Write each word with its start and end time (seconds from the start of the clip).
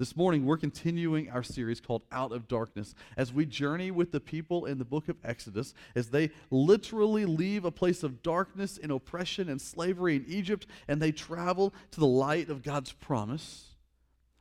This 0.00 0.16
morning, 0.16 0.46
we're 0.46 0.56
continuing 0.56 1.28
our 1.28 1.42
series 1.42 1.78
called 1.78 2.04
Out 2.10 2.32
of 2.32 2.48
Darkness 2.48 2.94
as 3.18 3.34
we 3.34 3.44
journey 3.44 3.90
with 3.90 4.12
the 4.12 4.18
people 4.18 4.64
in 4.64 4.78
the 4.78 4.84
book 4.86 5.10
of 5.10 5.18
Exodus 5.22 5.74
as 5.94 6.08
they 6.08 6.30
literally 6.50 7.26
leave 7.26 7.66
a 7.66 7.70
place 7.70 8.02
of 8.02 8.22
darkness 8.22 8.78
and 8.82 8.90
oppression 8.90 9.50
and 9.50 9.60
slavery 9.60 10.16
in 10.16 10.24
Egypt 10.26 10.66
and 10.88 11.02
they 11.02 11.12
travel 11.12 11.74
to 11.90 12.00
the 12.00 12.06
light 12.06 12.48
of 12.48 12.62
God's 12.62 12.92
promise. 12.92 13.74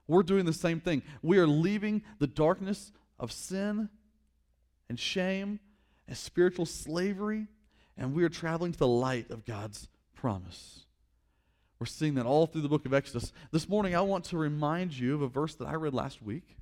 We're 0.08 0.24
doing 0.24 0.46
the 0.46 0.54
same 0.54 0.80
thing. 0.80 1.04
We 1.22 1.40
are 1.40 1.48
leaving 1.48 2.04
the 2.20 2.28
darkness 2.28 2.94
of 3.20 3.34
sin 3.34 3.90
and 4.88 4.98
shame 4.98 5.60
and 6.08 6.16
spiritual 6.16 6.68
slavery, 6.68 7.48
and 7.98 8.14
we 8.14 8.24
are 8.24 8.30
traveling 8.30 8.72
to 8.72 8.80
the 8.80 8.88
light 8.88 9.30
of 9.30 9.44
God's 9.44 9.90
promise. 10.16 10.86
We're 11.80 11.86
seeing 11.86 12.16
that 12.16 12.26
all 12.26 12.46
through 12.46 12.64
the 12.64 12.70
book 12.70 12.86
of 12.86 12.94
Exodus. 12.94 13.32
This 13.52 13.70
morning, 13.70 13.96
I 13.96 14.02
want 14.02 14.26
to 14.26 14.38
remind 14.38 14.98
you 14.98 15.16
of 15.16 15.22
a 15.22 15.30
verse 15.30 15.56
that 15.56 15.68
I 15.68 15.76
read 15.76 15.94
last 15.94 16.22
week. 16.22 16.58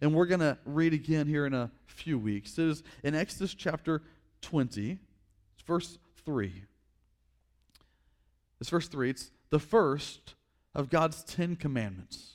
And 0.00 0.14
we're 0.14 0.24
going 0.24 0.40
to 0.40 0.56
read 0.64 0.94
again 0.94 1.26
here 1.26 1.44
in 1.44 1.52
a 1.52 1.70
few 1.86 2.18
weeks. 2.18 2.58
It 2.58 2.66
is 2.66 2.82
in 3.04 3.14
Exodus 3.14 3.52
chapter 3.52 4.02
20, 4.40 4.98
verse 5.66 5.98
3. 6.24 6.64
It's 8.58 8.70
verse 8.70 8.88
3. 8.88 9.10
It's 9.10 9.30
the 9.50 9.58
first 9.58 10.34
of 10.74 10.88
God's 10.88 11.22
Ten 11.22 11.54
Commandments. 11.54 12.32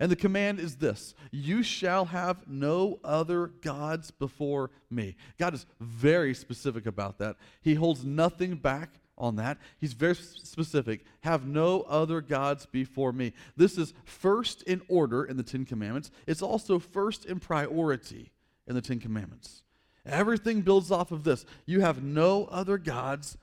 And 0.00 0.10
the 0.10 0.16
command 0.16 0.58
is 0.58 0.76
this 0.76 1.14
You 1.30 1.62
shall 1.62 2.06
have 2.06 2.48
no 2.48 2.98
other 3.04 3.48
gods 3.48 4.10
before 4.10 4.70
me. 4.88 5.16
God 5.38 5.52
is 5.52 5.66
very 5.80 6.32
specific 6.32 6.86
about 6.86 7.18
that. 7.18 7.36
He 7.60 7.74
holds 7.74 8.06
nothing 8.06 8.54
back 8.54 9.00
on 9.18 9.36
that. 9.36 9.58
He's 9.78 9.92
very 9.92 10.14
specific. 10.14 11.04
Have 11.20 11.46
no 11.46 11.82
other 11.82 12.20
gods 12.20 12.66
before 12.66 13.12
me. 13.12 13.32
This 13.56 13.78
is 13.78 13.94
first 14.04 14.62
in 14.62 14.82
order 14.88 15.24
in 15.24 15.36
the 15.36 15.42
Ten 15.42 15.64
Commandments. 15.64 16.10
It's 16.26 16.42
also 16.42 16.78
first 16.78 17.24
in 17.24 17.40
priority 17.40 18.32
in 18.66 18.74
the 18.74 18.82
Ten 18.82 19.00
Commandments. 19.00 19.62
Everything 20.04 20.60
builds 20.60 20.90
off 20.90 21.10
of 21.10 21.24
this. 21.24 21.44
You 21.64 21.80
have 21.80 22.02
no 22.02 22.44
other 22.44 22.78
gods 22.78 23.36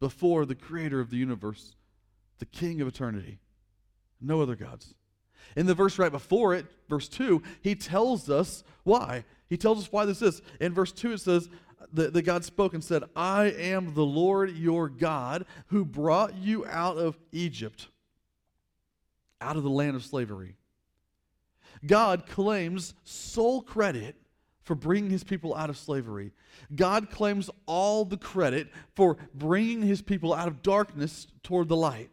before 0.00 0.46
the 0.46 0.54
creator 0.54 1.00
of 1.00 1.10
the 1.10 1.16
universe, 1.16 1.74
the 2.38 2.46
king 2.46 2.80
of 2.80 2.88
eternity. 2.88 3.38
No 4.20 4.40
other 4.40 4.56
gods. 4.56 4.94
In 5.56 5.66
the 5.66 5.74
verse 5.74 5.98
right 5.98 6.10
before 6.10 6.54
it, 6.54 6.66
verse 6.88 7.08
2, 7.08 7.42
he 7.60 7.74
tells 7.74 8.28
us 8.28 8.64
why. 8.82 9.24
He 9.48 9.56
tells 9.56 9.78
us 9.78 9.92
why 9.92 10.04
this 10.04 10.22
is. 10.22 10.42
In 10.60 10.72
verse 10.72 10.92
2, 10.92 11.12
it 11.12 11.20
says, 11.20 11.48
the, 11.92 12.10
the 12.10 12.22
God 12.22 12.44
spoke 12.44 12.74
and 12.74 12.82
said, 12.82 13.04
I 13.14 13.46
am 13.46 13.94
the 13.94 14.04
Lord 14.04 14.56
your 14.56 14.88
God 14.88 15.46
who 15.68 15.84
brought 15.84 16.34
you 16.36 16.66
out 16.66 16.96
of 16.96 17.18
Egypt, 17.32 17.88
out 19.40 19.56
of 19.56 19.62
the 19.62 19.70
land 19.70 19.96
of 19.96 20.04
slavery. 20.04 20.56
God 21.86 22.26
claims 22.26 22.94
sole 23.04 23.62
credit 23.62 24.16
for 24.62 24.74
bringing 24.74 25.10
his 25.10 25.22
people 25.22 25.54
out 25.54 25.70
of 25.70 25.76
slavery. 25.76 26.32
God 26.74 27.10
claims 27.10 27.50
all 27.66 28.04
the 28.04 28.16
credit 28.16 28.68
for 28.94 29.16
bringing 29.34 29.82
his 29.82 30.02
people 30.02 30.34
out 30.34 30.48
of 30.48 30.62
darkness 30.62 31.28
toward 31.42 31.68
the 31.68 31.76
light. 31.76 32.10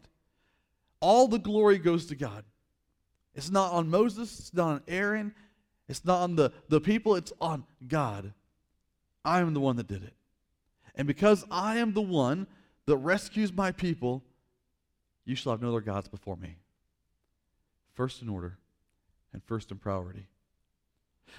All 0.99 1.27
the 1.27 1.39
glory 1.39 1.79
goes 1.79 2.05
to 2.07 2.15
God. 2.15 2.43
It's 3.33 3.49
not 3.49 3.71
on 3.71 3.89
Moses, 3.89 4.39
it's 4.39 4.53
not 4.53 4.67
on 4.67 4.81
Aaron, 4.87 5.33
it's 5.87 6.05
not 6.05 6.21
on 6.21 6.35
the, 6.35 6.51
the 6.69 6.79
people, 6.79 7.15
it's 7.15 7.33
on 7.41 7.63
God. 7.87 8.33
I 9.25 9.39
am 9.39 9.53
the 9.53 9.59
one 9.59 9.75
that 9.77 9.87
did 9.87 10.03
it. 10.03 10.13
And 10.95 11.07
because 11.07 11.45
I 11.49 11.77
am 11.77 11.93
the 11.93 12.01
one 12.01 12.47
that 12.85 12.97
rescues 12.97 13.51
my 13.51 13.71
people, 13.71 14.23
you 15.25 15.35
shall 15.35 15.53
have 15.53 15.61
no 15.61 15.69
other 15.69 15.81
gods 15.81 16.07
before 16.07 16.35
me. 16.35 16.57
First 17.93 18.21
in 18.21 18.29
order 18.29 18.57
and 19.31 19.43
first 19.43 19.71
in 19.71 19.77
priority. 19.77 20.27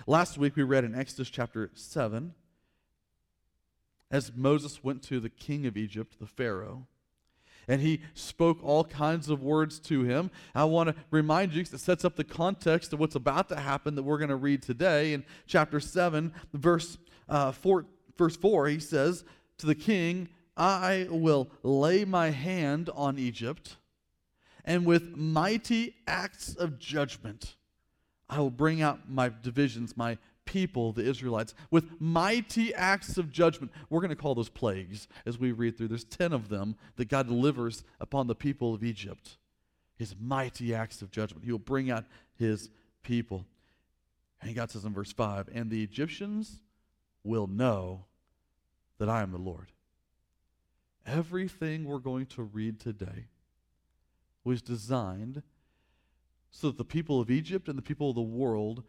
Last 0.07 0.39
week 0.39 0.57
we 0.57 0.63
read 0.63 0.85
in 0.85 0.95
Exodus 0.95 1.31
chapter 1.31 1.71
7 1.75 2.35
as 4.11 4.33
Moses 4.35 4.83
went 4.83 5.03
to 5.05 5.21
the 5.21 5.29
king 5.29 5.67
of 5.67 5.77
Egypt, 5.77 6.17
the 6.21 6.27
Pharaoh, 6.27 6.87
and 7.67 7.81
he 7.81 8.03
spoke 8.13 8.63
all 8.63 8.85
kinds 8.85 9.29
of 9.29 9.43
words 9.43 9.79
to 9.81 10.03
him. 10.03 10.31
I 10.55 10.65
want 10.65 10.91
to 10.91 10.95
remind 11.11 11.53
you, 11.53 11.63
it 11.63 11.69
sets 11.69 12.05
up 12.05 12.17
the 12.17 12.25
context 12.25 12.93
of 12.93 13.01
what's 13.01 13.15
about 13.15 13.49
to 13.49 13.57
happen 13.57 13.95
that 13.95 14.03
we're 14.03 14.19
going 14.19 14.29
to 14.29 14.37
read 14.37 14.63
today 14.63 15.15
in 15.15 15.25
chapter 15.47 15.81
7, 15.81 16.33
verse 16.53 16.99
uh, 17.29 17.53
four, 17.53 17.87
verse 18.17 18.37
4, 18.37 18.69
he 18.69 18.79
says 18.79 19.25
to 19.59 19.67
the 19.67 19.75
king, 19.75 20.29
I 20.57 21.09
will 21.11 21.51
lay 21.63 22.05
my 22.05 22.31
hand 22.31 22.91
on 22.95 23.19
Egypt, 23.19 23.77
and 24.65 24.87
with 24.87 25.17
mighty 25.17 25.97
acts 26.07 26.55
of 26.55 26.79
judgment, 26.79 27.57
I 28.29 28.39
will 28.39 28.51
bring 28.51 28.81
out 28.81 29.11
my 29.11 29.31
divisions, 29.43 29.97
my 29.97 30.17
people, 30.45 30.93
the 30.93 31.05
Israelites, 31.05 31.55
with 31.71 32.01
mighty 32.01 32.75
acts 32.75 33.19
of 33.19 33.31
judgment. 33.31 33.73
We're 33.91 34.01
going 34.01 34.11
to 34.11 34.17
call 34.17 34.35
those 34.35 34.49
plagues 34.49 35.09
as 35.27 35.39
we 35.39 35.53
read 35.53 35.77
through. 35.77 35.89
There's 35.89 36.05
10 36.05 36.33
of 36.33 36.49
them 36.49 36.77
that 36.97 37.09
God 37.09 37.29
delivers 37.29 37.85
upon 38.01 38.27
the 38.27 38.35
people 38.35 38.75
of 38.75 38.85
Egypt. 38.85 39.39
His 39.97 40.15
mighty 40.19 40.75
acts 40.75 41.03
of 41.03 41.11
judgment. 41.11 41.45
He 41.45 41.53
will 41.53 41.59
bring 41.59 41.91
out 41.91 42.05
his 42.37 42.71
people. 43.03 43.47
And 44.43 44.55
God 44.55 44.71
says 44.71 44.85
in 44.85 44.93
verse 44.93 45.13
5 45.13 45.49
And 45.55 45.71
the 45.71 45.83
Egyptians 45.83 46.61
will 47.25 47.47
know 47.47 48.05
that 48.99 49.09
I 49.09 49.23
am 49.23 49.33
the 49.33 49.39
Lord. 49.39 49.73
Everything 51.07 51.85
we're 51.85 51.99
going 51.99 52.27
to 52.27 52.43
read 52.43 52.79
today 52.79 53.27
was 54.45 54.63
designed 54.63 55.43
so 56.51 56.69
that 56.69 56.79
the 56.79 56.85
people 56.85 57.21
of 57.21 57.31
Egypt 57.31 57.69
and 57.69 57.77
the 57.77 57.83
people 57.83 58.11
of 58.11 58.15
the 58.15 58.23
world 58.23 58.85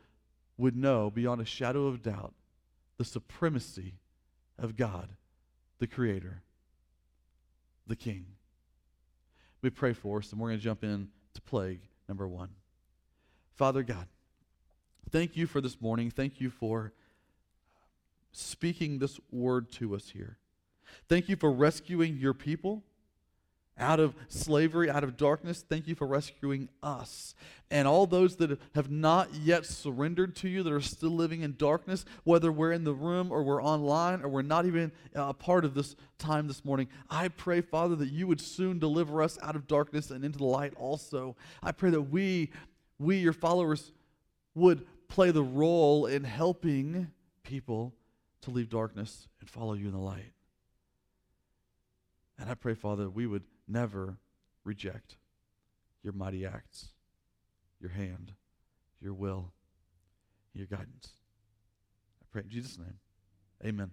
would 0.58 0.76
know 0.76 1.10
beyond 1.10 1.42
a 1.42 1.46
shadow 1.46 1.88
of 1.88 2.04
doubt 2.04 2.34
the 2.98 3.04
supremacy 3.04 3.96
of 4.58 4.78
God, 4.78 5.10
the 5.80 5.88
Creator, 5.88 6.44
the 7.88 7.96
King. 7.96 8.26
We 9.62 9.70
pray 9.70 9.94
for 9.94 10.20
us, 10.20 10.32
and 10.32 10.40
we're 10.40 10.50
going 10.50 10.60
to 10.60 10.64
jump 10.64 10.84
in 10.84 11.10
to 11.34 11.42
plague 11.42 11.82
number 12.08 12.28
one. 12.28 12.50
Father 13.56 13.84
God, 13.84 14.08
thank 15.10 15.36
you 15.36 15.48
for 15.48 15.60
this 15.60 15.82
morning. 15.82 16.10
Thank 16.10 16.40
you 16.40 16.50
for 16.50 16.94
speaking 18.36 19.00
this 19.00 19.20
word 19.32 19.72
to 19.74 19.96
us 19.96 20.10
here. 20.10 20.38
Thank 21.08 21.30
you 21.30 21.36
for 21.36 21.52
rescuing 21.52 22.18
your 22.18 22.34
people 22.34 22.84
out 23.78 24.00
of 24.00 24.16
slavery, 24.30 24.90
out 24.90 25.04
of 25.04 25.18
darkness. 25.18 25.64
Thank 25.68 25.88
you 25.88 25.96
for 25.96 26.08
rescuing 26.08 26.70
us. 26.82 27.36
And 27.70 27.88
all 27.88 28.06
those 28.08 28.38
that 28.38 28.58
have 28.74 28.90
not 28.90 29.34
yet 29.34 29.66
surrendered 29.66 30.36
to 30.38 30.50
you, 30.50 30.64
that 30.64 30.72
are 30.72 30.80
still 30.80 31.10
living 31.10 31.42
in 31.42 31.56
darkness, 31.58 32.06
whether 32.24 32.52
we're 32.52 32.72
in 32.72 32.86
the 32.86 32.94
room 32.94 33.32
or 33.32 33.44
we're 33.44 33.62
online 33.62 34.22
or 34.22 34.30
we're 34.30 34.44
not 34.44 34.66
even 34.66 34.92
uh, 35.16 35.26
a 35.30 35.34
part 35.34 35.66
of 35.66 35.74
this 35.74 35.96
time 36.18 36.48
this 36.48 36.64
morning, 36.64 36.88
I 37.10 37.28
pray, 37.28 37.62
Father, 37.62 37.96
that 37.98 38.12
you 38.12 38.28
would 38.28 38.40
soon 38.40 38.80
deliver 38.80 39.22
us 39.22 39.38
out 39.42 39.56
of 39.56 39.68
darkness 39.68 40.10
and 40.12 40.24
into 40.24 40.38
the 40.38 40.46
light 40.46 40.74
also. 40.78 41.36
I 41.62 41.74
pray 41.74 41.90
that 41.90 42.02
we, 42.02 42.52
we, 42.98 43.18
your 43.18 43.34
followers, 43.34 43.92
would 44.54 44.86
play 45.10 45.32
the 45.32 45.44
role 45.44 46.06
in 46.06 46.24
helping 46.24 47.12
people 47.44 47.94
to 48.46 48.52
leave 48.52 48.70
darkness 48.70 49.28
and 49.40 49.50
follow 49.50 49.74
you 49.74 49.88
in 49.88 49.92
the 49.92 50.00
light. 50.00 50.34
And 52.40 52.50
I 52.50 52.54
pray, 52.54 52.74
Father, 52.74 53.10
we 53.10 53.28
would 53.28 53.44
never 53.68 54.18
reject 54.64 55.18
your 56.04 56.14
mighty 56.14 56.46
acts, 56.46 56.90
your 57.80 57.92
hand, 57.92 58.34
your 59.02 59.14
will, 59.14 59.54
your 60.54 60.68
guidance. 60.68 61.10
I 62.22 62.26
pray 62.32 62.44
in 62.44 62.50
Jesus' 62.50 62.78
name. 62.78 63.00
Amen. 63.64 63.92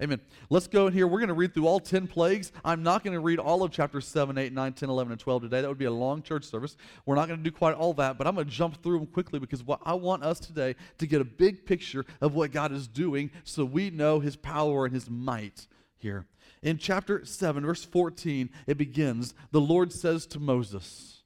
Amen. 0.00 0.20
Let's 0.50 0.66
go 0.66 0.86
in 0.86 0.92
here. 0.92 1.06
We're 1.06 1.20
going 1.20 1.28
to 1.28 1.34
read 1.34 1.54
through 1.54 1.66
all 1.66 1.78
10 1.78 2.08
plagues. 2.08 2.50
I'm 2.64 2.82
not 2.82 3.04
going 3.04 3.14
to 3.14 3.20
read 3.20 3.38
all 3.38 3.62
of 3.62 3.70
chapters 3.70 4.06
7, 4.08 4.36
8, 4.36 4.52
9, 4.52 4.72
10, 4.72 4.88
11, 4.88 5.12
and 5.12 5.20
12 5.20 5.42
today. 5.42 5.60
That 5.60 5.68
would 5.68 5.78
be 5.78 5.84
a 5.84 5.92
long 5.92 6.22
church 6.22 6.44
service. 6.44 6.76
We're 7.06 7.14
not 7.14 7.28
going 7.28 7.38
to 7.38 7.44
do 7.44 7.54
quite 7.54 7.74
all 7.74 7.92
that, 7.94 8.18
but 8.18 8.26
I'm 8.26 8.34
going 8.34 8.46
to 8.46 8.52
jump 8.52 8.82
through 8.82 8.98
them 8.98 9.06
quickly 9.06 9.38
because 9.38 9.62
what 9.62 9.80
I 9.84 9.94
want 9.94 10.24
us 10.24 10.40
today 10.40 10.74
to 10.98 11.06
get 11.06 11.20
a 11.20 11.24
big 11.24 11.66
picture 11.66 12.04
of 12.20 12.34
what 12.34 12.52
God 12.52 12.72
is 12.72 12.88
doing 12.88 13.30
so 13.44 13.64
we 13.64 13.90
know 13.90 14.18
his 14.18 14.34
power 14.34 14.86
and 14.86 14.94
his 14.94 15.08
might 15.08 15.66
here. 15.98 16.26
In 16.62 16.78
chapter 16.78 17.24
7, 17.24 17.64
verse 17.64 17.84
14, 17.84 18.50
it 18.66 18.78
begins 18.78 19.34
The 19.50 19.60
Lord 19.60 19.92
says 19.92 20.26
to 20.26 20.40
Moses, 20.40 21.22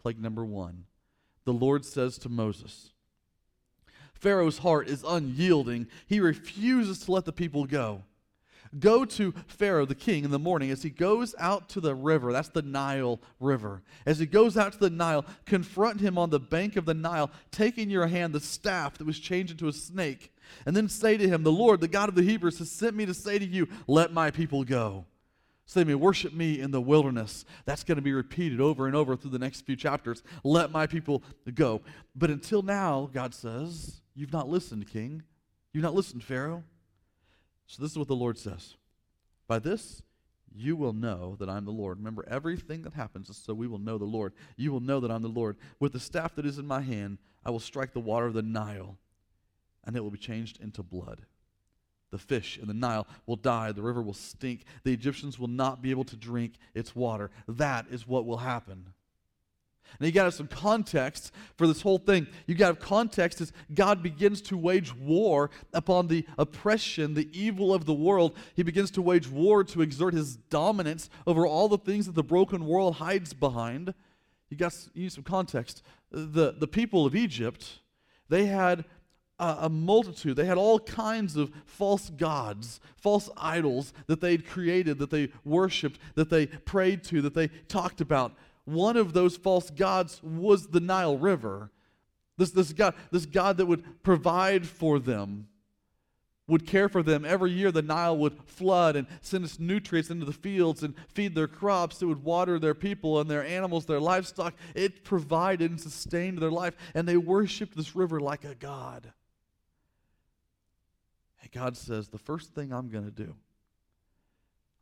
plague 0.00 0.20
number 0.20 0.44
one, 0.44 0.84
the 1.44 1.52
Lord 1.52 1.84
says 1.84 2.18
to 2.18 2.28
Moses, 2.28 2.92
Pharaoh's 4.12 4.58
heart 4.58 4.88
is 4.88 5.02
unyielding. 5.02 5.88
He 6.06 6.20
refuses 6.20 7.00
to 7.00 7.12
let 7.12 7.24
the 7.24 7.32
people 7.32 7.64
go. 7.64 8.02
Go 8.78 9.04
to 9.04 9.34
Pharaoh, 9.48 9.84
the 9.84 9.96
king, 9.96 10.24
in 10.24 10.30
the 10.30 10.38
morning 10.38 10.70
as 10.70 10.84
he 10.84 10.90
goes 10.90 11.34
out 11.40 11.68
to 11.70 11.80
the 11.80 11.94
river. 11.94 12.32
That's 12.32 12.50
the 12.50 12.62
Nile 12.62 13.20
River. 13.40 13.82
As 14.06 14.20
he 14.20 14.26
goes 14.26 14.56
out 14.56 14.74
to 14.74 14.78
the 14.78 14.90
Nile, 14.90 15.24
confront 15.44 16.00
him 16.00 16.16
on 16.16 16.30
the 16.30 16.38
bank 16.38 16.76
of 16.76 16.84
the 16.84 16.94
Nile, 16.94 17.32
taking 17.50 17.84
in 17.84 17.90
your 17.90 18.06
hand 18.06 18.32
the 18.32 18.38
staff 18.38 18.96
that 18.98 19.06
was 19.06 19.18
changed 19.18 19.52
into 19.52 19.66
a 19.66 19.72
snake. 19.72 20.32
And 20.66 20.76
then 20.76 20.88
say 20.88 21.16
to 21.16 21.28
him, 21.28 21.42
The 21.42 21.50
Lord, 21.50 21.80
the 21.80 21.88
God 21.88 22.08
of 22.08 22.14
the 22.14 22.22
Hebrews, 22.22 22.60
has 22.60 22.70
sent 22.70 22.94
me 22.94 23.06
to 23.06 23.14
say 23.14 23.40
to 23.40 23.44
you, 23.44 23.66
Let 23.88 24.12
my 24.12 24.30
people 24.30 24.62
go. 24.62 25.04
so 25.66 25.80
they 25.80 25.84
may 25.84 25.96
worship 25.96 26.32
me 26.32 26.60
in 26.60 26.70
the 26.70 26.80
wilderness. 26.80 27.44
That's 27.64 27.82
going 27.82 27.96
to 27.96 28.02
be 28.02 28.12
repeated 28.12 28.60
over 28.60 28.86
and 28.86 28.94
over 28.94 29.16
through 29.16 29.32
the 29.32 29.38
next 29.40 29.62
few 29.62 29.74
chapters. 29.74 30.22
Let 30.44 30.70
my 30.70 30.86
people 30.86 31.24
go. 31.54 31.80
But 32.14 32.30
until 32.30 32.62
now, 32.62 33.10
God 33.12 33.34
says, 33.34 34.00
You've 34.14 34.32
not 34.32 34.48
listened, 34.48 34.88
King. 34.88 35.24
You've 35.72 35.84
not 35.84 35.94
listened, 35.94 36.22
Pharaoh. 36.22 36.62
So 37.70 37.80
this 37.80 37.92
is 37.92 37.98
what 37.98 38.08
the 38.08 38.16
Lord 38.16 38.36
says 38.36 38.74
By 39.46 39.60
this, 39.60 40.02
you 40.52 40.74
will 40.74 40.92
know 40.92 41.36
that 41.38 41.48
I'm 41.48 41.64
the 41.64 41.70
Lord. 41.70 41.98
Remember, 41.98 42.24
everything 42.28 42.82
that 42.82 42.94
happens 42.94 43.30
so 43.36 43.54
we 43.54 43.68
will 43.68 43.78
know 43.78 43.96
the 43.96 44.04
Lord. 44.04 44.32
You 44.56 44.72
will 44.72 44.80
know 44.80 44.98
that 44.98 45.10
I'm 45.12 45.22
the 45.22 45.28
Lord. 45.28 45.56
With 45.78 45.92
the 45.92 46.00
staff 46.00 46.34
that 46.34 46.44
is 46.44 46.58
in 46.58 46.66
my 46.66 46.80
hand, 46.80 47.18
I 47.44 47.50
will 47.50 47.60
strike 47.60 47.92
the 47.92 48.00
water 48.00 48.26
of 48.26 48.34
the 48.34 48.42
Nile, 48.42 48.98
and 49.84 49.96
it 49.96 50.00
will 50.00 50.10
be 50.10 50.18
changed 50.18 50.60
into 50.60 50.82
blood. 50.82 51.22
The 52.10 52.18
fish 52.18 52.58
in 52.60 52.66
the 52.66 52.74
Nile 52.74 53.06
will 53.26 53.36
die. 53.36 53.70
The 53.70 53.82
river 53.82 54.02
will 54.02 54.14
stink. 54.14 54.64
The 54.82 54.92
Egyptians 54.92 55.38
will 55.38 55.46
not 55.46 55.80
be 55.80 55.92
able 55.92 56.02
to 56.04 56.16
drink 56.16 56.54
its 56.74 56.96
water. 56.96 57.30
That 57.46 57.86
is 57.88 58.04
what 58.04 58.26
will 58.26 58.38
happen. 58.38 58.94
Now 59.98 60.06
you 60.06 60.12
got 60.12 60.22
to 60.22 60.26
have 60.26 60.34
some 60.34 60.48
context 60.48 61.32
for 61.56 61.66
this 61.66 61.82
whole 61.82 61.98
thing. 61.98 62.26
You 62.46 62.54
got 62.54 62.68
to 62.68 62.74
have 62.74 62.80
context 62.80 63.40
as 63.40 63.52
God 63.74 64.02
begins 64.02 64.40
to 64.42 64.56
wage 64.56 64.94
war 64.94 65.50
upon 65.72 66.08
the 66.08 66.26
oppression, 66.38 67.14
the 67.14 67.28
evil 67.38 67.74
of 67.74 67.86
the 67.86 67.94
world. 67.94 68.36
He 68.54 68.62
begins 68.62 68.90
to 68.92 69.02
wage 69.02 69.28
war 69.28 69.64
to 69.64 69.82
exert 69.82 70.14
his 70.14 70.36
dominance 70.36 71.10
over 71.26 71.46
all 71.46 71.68
the 71.68 71.78
things 71.78 72.06
that 72.06 72.14
the 72.14 72.22
broken 72.22 72.66
world 72.66 72.96
hides 72.96 73.32
behind. 73.32 73.94
You 74.48 74.56
got 74.56 74.74
you 74.94 75.04
need 75.04 75.12
some 75.12 75.24
context. 75.24 75.82
The, 76.10 76.54
the 76.58 76.66
people 76.66 77.06
of 77.06 77.14
Egypt, 77.14 77.80
they 78.28 78.46
had 78.46 78.84
a, 79.40 79.56
a 79.62 79.68
multitude. 79.68 80.36
They 80.36 80.44
had 80.44 80.58
all 80.58 80.78
kinds 80.78 81.36
of 81.36 81.50
false 81.64 82.10
gods, 82.10 82.80
false 82.96 83.30
idols 83.36 83.92
that 84.06 84.20
they'd 84.20 84.46
created, 84.46 84.98
that 84.98 85.10
they 85.10 85.30
worshiped, 85.44 85.98
that 86.14 86.30
they 86.30 86.46
prayed 86.46 87.02
to, 87.04 87.22
that 87.22 87.34
they 87.34 87.48
talked 87.68 88.00
about. 88.00 88.34
One 88.64 88.96
of 88.96 89.12
those 89.12 89.36
false 89.36 89.70
gods 89.70 90.20
was 90.22 90.68
the 90.68 90.80
Nile 90.80 91.16
River. 91.16 91.70
This, 92.36 92.50
this, 92.50 92.72
God, 92.72 92.94
this 93.10 93.26
God 93.26 93.56
that 93.58 93.66
would 93.66 94.02
provide 94.02 94.66
for 94.66 94.98
them, 94.98 95.48
would 96.46 96.66
care 96.66 96.88
for 96.88 97.02
them. 97.02 97.24
Every 97.24 97.52
year, 97.52 97.70
the 97.70 97.82
Nile 97.82 98.16
would 98.16 98.42
flood 98.44 98.96
and 98.96 99.06
send 99.20 99.44
us 99.44 99.58
nutrients 99.58 100.10
into 100.10 100.26
the 100.26 100.32
fields 100.32 100.82
and 100.82 100.94
feed 101.08 101.34
their 101.34 101.46
crops. 101.46 102.02
It 102.02 102.06
would 102.06 102.24
water 102.24 102.58
their 102.58 102.74
people 102.74 103.20
and 103.20 103.30
their 103.30 103.44
animals, 103.44 103.86
their 103.86 104.00
livestock. 104.00 104.54
It 104.74 105.04
provided 105.04 105.70
and 105.70 105.80
sustained 105.80 106.38
their 106.38 106.50
life, 106.50 106.74
and 106.94 107.06
they 107.06 107.16
worshiped 107.16 107.76
this 107.76 107.94
river 107.94 108.20
like 108.20 108.44
a 108.44 108.54
God. 108.54 109.12
And 111.42 111.52
God 111.52 111.76
says, 111.76 112.08
The 112.08 112.18
first 112.18 112.54
thing 112.54 112.72
I'm 112.72 112.88
going 112.88 113.04
to 113.04 113.10
do, 113.10 113.34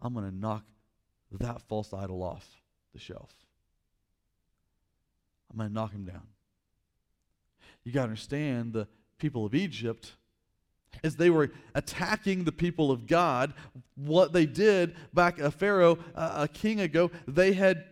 I'm 0.00 0.14
going 0.14 0.28
to 0.28 0.34
knock 0.34 0.64
that 1.32 1.60
false 1.62 1.92
idol 1.92 2.22
off 2.22 2.46
the 2.92 2.98
shelf. 2.98 3.32
I'm 5.50 5.58
going 5.58 5.68
to 5.68 5.74
knock 5.74 5.92
him 5.92 6.04
down. 6.04 6.26
You 7.84 7.92
got 7.92 8.00
to 8.00 8.04
understand 8.04 8.72
the 8.72 8.86
people 9.18 9.46
of 9.46 9.54
Egypt, 9.54 10.12
as 11.04 11.16
they 11.16 11.30
were 11.30 11.50
attacking 11.74 12.44
the 12.44 12.52
people 12.52 12.90
of 12.90 13.06
God, 13.06 13.54
what 13.94 14.32
they 14.32 14.46
did 14.46 14.94
back 15.14 15.38
a 15.38 15.50
Pharaoh, 15.50 15.98
uh, 16.14 16.32
a 16.36 16.48
king 16.48 16.80
ago, 16.80 17.10
they 17.26 17.52
had 17.52 17.84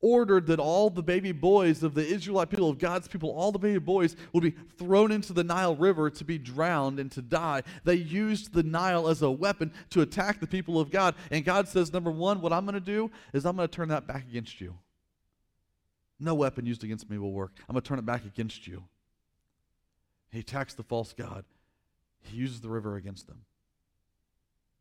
ordered 0.00 0.48
that 0.48 0.58
all 0.58 0.90
the 0.90 1.02
baby 1.02 1.30
boys 1.32 1.82
of 1.82 1.94
the 1.94 2.04
Israelite 2.04 2.50
people, 2.50 2.68
of 2.68 2.78
God's 2.78 3.06
people, 3.06 3.30
all 3.30 3.52
the 3.52 3.58
baby 3.58 3.78
boys 3.78 4.16
would 4.32 4.42
be 4.42 4.54
thrown 4.76 5.12
into 5.12 5.32
the 5.32 5.44
Nile 5.44 5.76
River 5.76 6.10
to 6.10 6.24
be 6.24 6.38
drowned 6.38 6.98
and 6.98 7.10
to 7.12 7.22
die. 7.22 7.62
They 7.84 7.94
used 7.94 8.52
the 8.52 8.64
Nile 8.64 9.08
as 9.08 9.22
a 9.22 9.30
weapon 9.30 9.72
to 9.90 10.00
attack 10.00 10.40
the 10.40 10.46
people 10.46 10.80
of 10.80 10.90
God. 10.90 11.14
And 11.30 11.44
God 11.44 11.68
says, 11.68 11.92
number 11.92 12.10
one, 12.10 12.40
what 12.40 12.52
I'm 12.52 12.64
going 12.64 12.74
to 12.74 12.80
do 12.80 13.10
is 13.32 13.46
I'm 13.46 13.56
going 13.56 13.68
to 13.68 13.74
turn 13.74 13.88
that 13.88 14.08
back 14.08 14.24
against 14.28 14.60
you. 14.60 14.74
No 16.22 16.34
weapon 16.34 16.66
used 16.66 16.84
against 16.84 17.10
me 17.10 17.18
will 17.18 17.32
work. 17.32 17.52
I'm 17.68 17.74
going 17.74 17.82
to 17.82 17.88
turn 17.88 17.98
it 17.98 18.06
back 18.06 18.24
against 18.24 18.68
you. 18.68 18.84
He 20.30 20.38
attacks 20.38 20.72
the 20.72 20.84
false 20.84 21.12
God, 21.12 21.44
he 22.22 22.36
uses 22.36 22.60
the 22.60 22.70
river 22.70 22.96
against 22.96 23.26
them. 23.26 23.42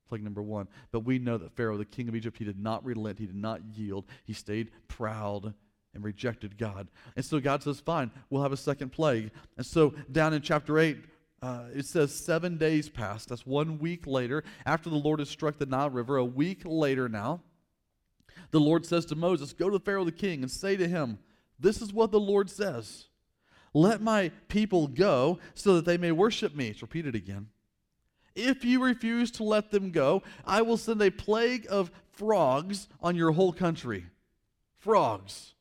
Plague 0.07 0.23
number 0.23 0.41
one. 0.41 0.67
But 0.91 1.01
we 1.01 1.19
know 1.19 1.37
that 1.37 1.55
Pharaoh, 1.55 1.77
the 1.77 1.85
king 1.85 2.09
of 2.09 2.15
Egypt, 2.15 2.37
he 2.37 2.43
did 2.43 2.59
not 2.59 2.85
relent, 2.85 3.17
he 3.17 3.25
did 3.25 3.35
not 3.35 3.61
yield. 3.73 4.05
He 4.25 4.33
stayed 4.33 4.69
proud 4.87 5.53
and 5.93 6.03
rejected 6.03 6.57
God. 6.57 6.89
And 7.15 7.25
so 7.25 7.39
God 7.39 7.63
says, 7.63 7.79
Fine, 7.79 8.11
we'll 8.29 8.43
have 8.43 8.51
a 8.51 8.57
second 8.57 8.91
plague. 8.91 9.31
And 9.57 9.65
so 9.65 9.93
down 10.11 10.33
in 10.33 10.41
chapter 10.41 10.77
8, 10.77 10.97
uh, 11.41 11.63
it 11.73 11.85
says 11.85 12.13
seven 12.13 12.57
days 12.57 12.87
passed. 12.87 13.29
That's 13.29 13.47
one 13.47 13.79
week 13.79 14.05
later. 14.05 14.43
After 14.65 14.89
the 14.89 14.97
Lord 14.97 15.19
has 15.19 15.29
struck 15.29 15.57
the 15.57 15.65
Nile 15.65 15.89
River, 15.89 16.17
a 16.17 16.25
week 16.25 16.61
later 16.65 17.09
now, 17.09 17.41
the 18.51 18.59
Lord 18.59 18.85
says 18.85 19.05
to 19.07 19.15
Moses, 19.15 19.53
Go 19.53 19.69
to 19.69 19.79
Pharaoh 19.79 20.03
the 20.03 20.11
king 20.11 20.43
and 20.43 20.51
say 20.51 20.75
to 20.75 20.87
him, 20.87 21.17
this 21.61 21.81
is 21.81 21.93
what 21.93 22.11
the 22.11 22.19
Lord 22.19 22.49
says 22.49 23.05
Let 23.73 24.01
my 24.01 24.31
people 24.47 24.87
go 24.87 25.39
so 25.53 25.75
that 25.75 25.85
they 25.85 25.97
may 25.97 26.11
worship 26.11 26.55
me. 26.55 26.67
It's 26.69 26.81
repeated 26.81 27.15
again. 27.15 27.47
If 28.35 28.63
you 28.63 28.83
refuse 28.83 29.29
to 29.31 29.43
let 29.43 29.71
them 29.71 29.91
go, 29.91 30.23
I 30.45 30.61
will 30.61 30.77
send 30.77 31.01
a 31.01 31.11
plague 31.11 31.67
of 31.69 31.91
frogs 32.13 32.87
on 33.01 33.15
your 33.15 33.31
whole 33.31 33.51
country. 33.51 34.05
Frogs. 34.79 35.53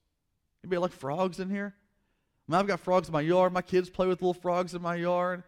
Anybody 0.63 0.79
like 0.79 0.93
frogs 0.93 1.41
in 1.41 1.51
here? 1.51 1.75
I 2.51 2.59
I've 2.59 2.67
got 2.67 2.81
frogs 2.81 3.09
in 3.09 3.13
my 3.13 3.21
yard. 3.21 3.53
My 3.53 3.63
kids 3.63 3.91
play 3.91 4.07
with 4.07 4.21
little 4.23 4.35
frogs 4.35 4.75
in 4.75 4.83
my 4.83 4.97
yard. 4.97 5.43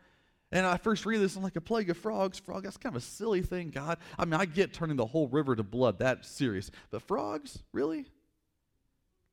And 0.51 0.67
I 0.67 0.77
first 0.77 1.07
read 1.07 1.19
this, 1.19 1.35
I'm 1.35 1.43
like, 1.43 1.57
a 1.57 1.61
plague 1.61 1.91
of 1.91 1.97
frogs. 1.97 2.39
Frog, 2.39 2.65
that's 2.65 2.77
kind 2.77 2.95
of 2.95 3.03
a 3.03 3.05
silly 3.05 3.41
thing, 3.41 3.71
God. 3.71 3.99
I 4.19 4.27
mean, 4.27 4.35
I 4.35 4.45
get 4.45 4.75
turning 4.75 4.97
the 4.97 5.07
whole 5.07 5.27
river 5.29 5.57
to 5.57 5.63
blood. 5.63 5.99
That's 5.99 6.29
serious. 6.29 6.71
But 6.91 7.03
frogs? 7.03 7.63
Really? 7.73 8.07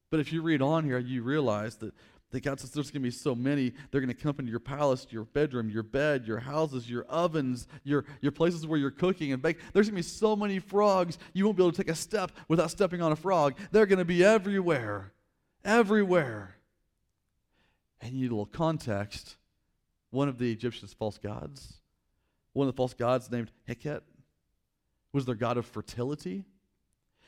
But 0.09 0.19
if 0.19 0.33
you 0.33 0.41
read 0.41 0.61
on 0.61 0.83
here, 0.83 0.97
you 0.97 1.21
realize 1.21 1.75
that, 1.77 1.93
that 2.31 2.41
God 2.41 2.59
says 2.59 2.71
there's 2.71 2.91
going 2.91 3.01
to 3.01 3.07
be 3.07 3.11
so 3.11 3.35
many. 3.35 3.73
They're 3.91 4.01
going 4.01 4.13
to 4.13 4.19
come 4.19 4.35
into 4.39 4.49
your 4.49 4.59
palace, 4.59 5.07
your 5.09 5.25
bedroom, 5.25 5.69
your 5.69 5.83
bed, 5.83 6.25
your 6.25 6.39
houses, 6.39 6.89
your 6.89 7.03
ovens, 7.03 7.67
your, 7.83 8.05
your 8.21 8.31
places 8.31 8.65
where 8.65 8.79
you're 8.79 8.91
cooking 8.91 9.33
and 9.33 9.41
bake. 9.41 9.57
There's 9.73 9.87
going 9.87 10.01
to 10.01 10.07
be 10.07 10.13
so 10.13 10.35
many 10.35 10.59
frogs, 10.59 11.17
you 11.33 11.45
won't 11.45 11.57
be 11.57 11.63
able 11.63 11.71
to 11.71 11.77
take 11.77 11.91
a 11.91 11.95
step 11.95 12.31
without 12.47 12.71
stepping 12.71 13.01
on 13.01 13.11
a 13.11 13.15
frog. 13.15 13.55
They're 13.71 13.85
going 13.85 13.99
to 13.99 14.05
be 14.05 14.23
everywhere. 14.23 15.13
Everywhere. 15.63 16.55
And 18.01 18.13
you 18.13 18.21
need 18.21 18.31
a 18.31 18.35
little 18.35 18.45
context. 18.45 19.37
One 20.11 20.27
of 20.27 20.39
the 20.39 20.51
Egyptians' 20.51 20.93
false 20.93 21.19
gods, 21.19 21.81
one 22.53 22.67
of 22.67 22.73
the 22.73 22.77
false 22.77 22.95
gods 22.95 23.29
named 23.29 23.51
Heket, 23.67 24.01
was 25.13 25.25
their 25.25 25.35
god 25.35 25.57
of 25.57 25.65
fertility, 25.65 26.45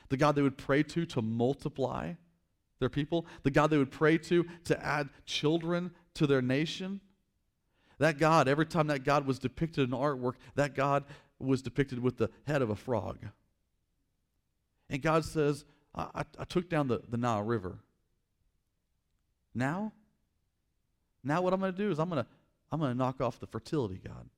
the 0.08 0.16
god 0.16 0.34
they 0.34 0.42
would 0.42 0.58
pray 0.58 0.82
to 0.82 1.06
to 1.06 1.22
multiply 1.22 2.14
their 2.82 2.90
people, 2.90 3.24
the 3.44 3.50
God 3.50 3.68
they 3.68 3.78
would 3.78 3.90
pray 3.90 4.18
to 4.18 4.44
to 4.64 4.84
add 4.84 5.08
children 5.24 5.92
to 6.14 6.26
their 6.26 6.42
nation. 6.42 7.00
That 7.98 8.18
God, 8.18 8.48
every 8.48 8.66
time 8.66 8.88
that 8.88 9.04
God 9.04 9.26
was 9.26 9.38
depicted 9.38 9.88
in 9.88 9.96
artwork, 9.96 10.34
that 10.56 10.74
God 10.74 11.04
was 11.38 11.62
depicted 11.62 12.00
with 12.00 12.18
the 12.18 12.28
head 12.46 12.60
of 12.60 12.70
a 12.70 12.76
frog. 12.76 13.18
And 14.90 15.00
God 15.00 15.24
says, 15.24 15.64
I, 15.94 16.08
I, 16.14 16.24
I 16.40 16.44
took 16.44 16.68
down 16.68 16.88
the, 16.88 17.00
the 17.08 17.16
Nile 17.16 17.42
River. 17.42 17.78
Now, 19.54 19.92
now 21.22 21.40
what 21.42 21.52
I'm 21.52 21.60
going 21.60 21.72
to 21.72 21.78
do 21.78 21.90
is 21.90 21.98
I'm 21.98 22.08
going 22.08 22.22
to 22.22 22.28
I'm 22.72 22.80
going 22.80 22.90
to 22.90 22.98
knock 22.98 23.20
off 23.20 23.38
the 23.38 23.46
fertility 23.46 24.00
God. 24.02 24.28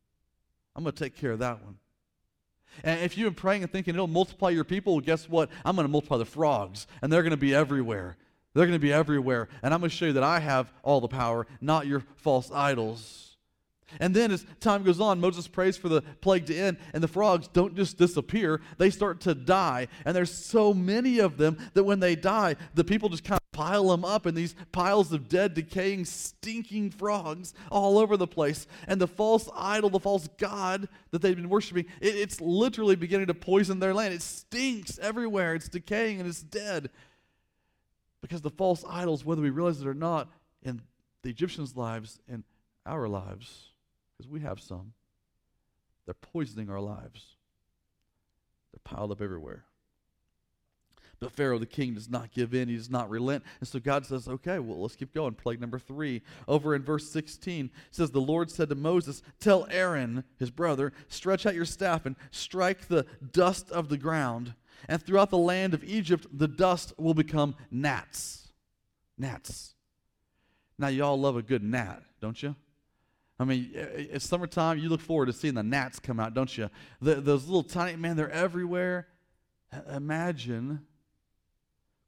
I'm 0.75 0.83
going 0.83 0.93
to 0.93 1.05
take 1.05 1.17
care 1.17 1.31
of 1.31 1.39
that 1.39 1.63
one. 1.63 1.77
And 2.83 3.01
if 3.01 3.17
you've 3.17 3.27
been 3.27 3.41
praying 3.41 3.63
and 3.63 3.71
thinking 3.71 3.95
it'll 3.95 4.09
multiply 4.09 4.51
your 4.51 4.65
people, 4.65 4.95
well, 4.95 5.01
guess 5.01 5.29
what? 5.29 5.51
I'm 5.65 5.77
going 5.77 5.87
to 5.87 5.93
multiply 5.93 6.19
the 6.19 6.25
frogs, 6.25 6.89
and 7.01 7.13
they're 7.13 7.23
going 7.23 7.31
to 7.31 7.37
be 7.37 7.55
everywhere. 7.55 8.17
They're 8.55 8.67
going 8.67 8.79
to 8.79 8.83
be 8.83 8.93
everywhere. 8.93 9.49
And 9.63 9.75
I'm 9.75 9.81
going 9.81 9.91
to 9.91 9.97
show 9.97 10.07
you 10.07 10.13
that 10.15 10.23
I 10.23 10.39
have 10.39 10.73
all 10.83 11.01
the 11.01 11.09
power, 11.09 11.47
not 11.61 11.87
your 11.87 12.05
false 12.17 12.51
idols. 12.53 13.25
And 14.01 14.15
then 14.15 14.31
as 14.31 14.45
time 14.61 14.83
goes 14.83 15.01
on, 15.01 15.21
Moses 15.21 15.47
prays 15.47 15.77
for 15.77 15.89
the 15.89 16.03
plague 16.21 16.47
to 16.47 16.57
end, 16.57 16.79
and 16.93 17.03
the 17.03 17.09
frogs 17.09 17.49
don't 17.49 17.77
just 17.77 17.99
disappear, 17.99 18.61
they 18.79 18.91
start 18.91 19.21
to 19.23 19.35
die. 19.35 19.89
And 20.05 20.17
there's 20.17 20.33
so 20.33 20.75
many 20.75 21.19
of 21.19 21.37
them 21.37 21.59
that 21.75 21.85
when 21.85 22.01
they 22.01 22.17
die, 22.17 22.57
the 22.75 22.85
people 22.85 23.09
just 23.09 23.25
kind 23.25 23.39
of 23.39 23.53
pile 23.53 23.89
them 23.89 24.05
up 24.05 24.27
in 24.27 24.35
these 24.35 24.55
piles 24.73 25.13
of 25.13 25.29
dead, 25.29 25.55
decaying, 25.55 26.07
stinking 26.07 26.91
frogs 26.91 27.55
all 27.71 27.99
over 27.99 28.17
the 28.17 28.27
place. 28.27 28.67
And 28.89 29.01
the 29.01 29.07
false 29.07 29.49
idol, 29.55 29.91
the 29.91 30.01
false 30.01 30.29
god 30.39 30.89
that 31.13 31.23
they've 31.23 31.37
been 31.37 31.49
worshiping, 31.49 31.87
it, 32.01 32.17
it's 32.17 32.41
literally 32.41 32.97
beginning 32.97 33.29
to 33.29 33.35
poison 33.35 33.79
their 33.79 33.95
land. 33.95 34.15
It 34.15 34.23
stinks 34.23 34.99
everywhere, 34.99 35.55
it's 35.55 35.69
decaying 35.69 36.21
and 36.21 36.29
it's 36.29 36.43
dead. 36.43 36.91
Because 38.25 38.41
the 38.41 38.49
false 38.49 38.87
idols, 38.89 39.23
whether 39.23 39.43
we 39.43 39.51
realize 39.51 39.83
it 39.83 39.87
or 39.87 39.93
not, 39.93 40.31
in 40.63 40.81
the 41.21 41.29
Egyptians' 41.29 41.77
lives 41.77 42.21
and 42.27 42.43
our 42.87 43.07
lives, 43.07 43.67
because 44.17 44.31
we 44.31 44.41
have 44.41 44.59
some, 44.59 44.95
they're 46.07 46.15
poisoning 46.15 46.71
our 46.71 46.81
lives. 46.81 47.37
They're 48.73 48.81
piled 48.83 49.13
up 49.13 49.21
everywhere. 49.21 49.67
But 51.21 51.33
Pharaoh, 51.33 51.59
the 51.59 51.67
king, 51.67 51.93
does 51.93 52.09
not 52.09 52.33
give 52.33 52.55
in. 52.55 52.71
He 52.71 52.77
does 52.77 52.89
not 52.89 53.11
relent. 53.11 53.45
And 53.61 53.69
so 53.69 53.79
God 53.79 54.07
says, 54.07 54.27
okay, 54.27 54.59
well, 54.59 54.81
let's 54.81 54.97
keep 54.97 55.13
going. 55.13 55.35
Plague 55.35 55.61
number 55.61 55.79
three. 55.79 56.23
Over 56.49 56.75
in 56.75 56.83
verse 56.83 57.11
16, 57.11 57.71
says, 57.91 58.11
The 58.11 58.21
Lord 58.21 58.51
said 58.51 58.71
to 58.71 58.75
Moses, 58.75 59.21
Tell 59.39 59.67
Aaron, 59.71 60.25
his 60.39 60.51
brother, 60.51 60.95
stretch 61.09 61.45
out 61.45 61.55
your 61.55 61.67
staff 61.67 62.07
and 62.07 62.17
strike 62.31 62.89
the 62.89 63.05
dust 63.33 63.71
of 63.71 63.91
the 63.91 63.99
ground 63.99 64.55
And 64.89 65.03
throughout 65.03 65.31
the 65.31 65.39
land 65.39 65.75
of 65.75 65.85
Egypt, 65.85 66.27
the 66.33 66.49
dust 66.49 66.93
will 66.99 67.15
become 67.15 67.57
gnats. 67.71 68.49
Gnats. 69.17 69.75
Now, 70.79 70.89
you 70.89 71.05
all 71.05 71.19
love 71.19 71.37
a 71.37 71.43
good 71.43 71.63
gnat, 71.63 72.03
don't 72.21 72.43
you? 72.43 72.55
I 73.39 73.45
mean, 73.45 73.71
it's 73.75 74.29
summertime. 74.29 74.79
You 74.79 74.89
look 74.89 75.01
forward 75.01 75.27
to 75.27 75.33
seeing 75.33 75.55
the 75.55 75.63
gnats 75.63 75.99
come 75.99 76.21
out, 76.21 76.35
don't 76.35 76.57
you? 76.57 76.71
The, 77.01 77.17
those 77.17 77.47
little 77.47 77.63
tiny, 77.63 77.97
man, 77.97 78.17
they're 78.17 78.31
everywhere. 78.31 79.09
Imagine, 79.93 80.87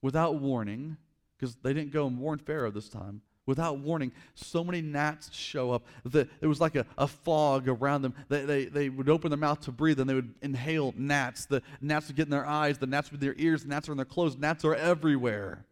without 0.02 0.36
warning, 0.36 0.96
because 1.36 1.56
they 1.56 1.72
didn't 1.72 1.92
go 1.92 2.06
and 2.06 2.18
warn 2.18 2.38
Pharaoh 2.38 2.70
this 2.70 2.88
time. 2.88 3.22
Without 3.46 3.78
warning, 3.78 4.10
so 4.34 4.64
many 4.64 4.82
gnats 4.82 5.32
show 5.32 5.70
up 5.70 5.86
that 6.04 6.28
it 6.40 6.48
was 6.48 6.60
like 6.60 6.74
a, 6.74 6.84
a 6.98 7.06
fog 7.06 7.68
around 7.68 8.02
them. 8.02 8.12
They, 8.28 8.44
they, 8.44 8.64
they 8.64 8.88
would 8.88 9.08
open 9.08 9.30
their 9.30 9.38
mouth 9.38 9.60
to 9.62 9.72
breathe 9.72 10.00
and 10.00 10.10
they 10.10 10.14
would 10.14 10.34
inhale 10.42 10.92
gnats. 10.96 11.46
The 11.46 11.62
gnats 11.80 12.08
would 12.08 12.16
get 12.16 12.24
in 12.24 12.30
their 12.30 12.46
eyes, 12.46 12.78
the 12.78 12.88
gnats 12.88 13.12
would 13.12 13.22
in 13.22 13.26
their 13.26 13.36
ears, 13.38 13.62
the 13.62 13.68
gnats 13.68 13.88
are 13.88 13.92
in 13.92 13.98
their 13.98 14.04
clothes. 14.04 14.36
Gnats 14.36 14.64
are 14.64 14.74
everywhere. 14.74 15.64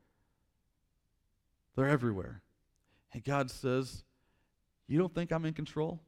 They're 1.74 1.88
everywhere. 1.88 2.42
And 3.12 3.24
God 3.24 3.50
says, 3.50 4.04
You 4.86 4.98
don't 4.98 5.12
think 5.12 5.32
I'm 5.32 5.44
in 5.44 5.54
control? 5.54 6.00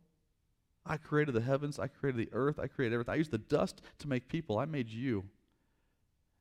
I 0.85 0.99
created 0.99 1.35
the 1.35 1.41
heavens, 1.41 1.81
I 1.81 1.89
created 1.89 2.21
the 2.21 2.33
earth, 2.33 2.61
I 2.61 2.69
created 2.69 2.95
everything. 2.95 3.13
I 3.13 3.17
used 3.17 3.33
the 3.33 3.39
dust 3.39 3.83
to 3.99 4.09
make 4.09 4.29
people. 4.29 4.57
I 4.57 4.67
made 4.67 4.89
you. 4.89 5.25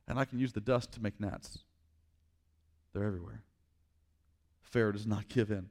And 0.08 0.20
I 0.20 0.26
can 0.26 0.38
use 0.38 0.54
the 0.54 0.62
dust 0.62 0.92
to 0.94 1.02
make 1.02 1.20
gnats. 1.20 1.60
They're 2.94 3.06
everywhere. 3.06 3.42
Pharaoh 4.66 4.92
does 4.92 5.08
not 5.08 5.28
give 5.28 5.52
in. 5.52 5.70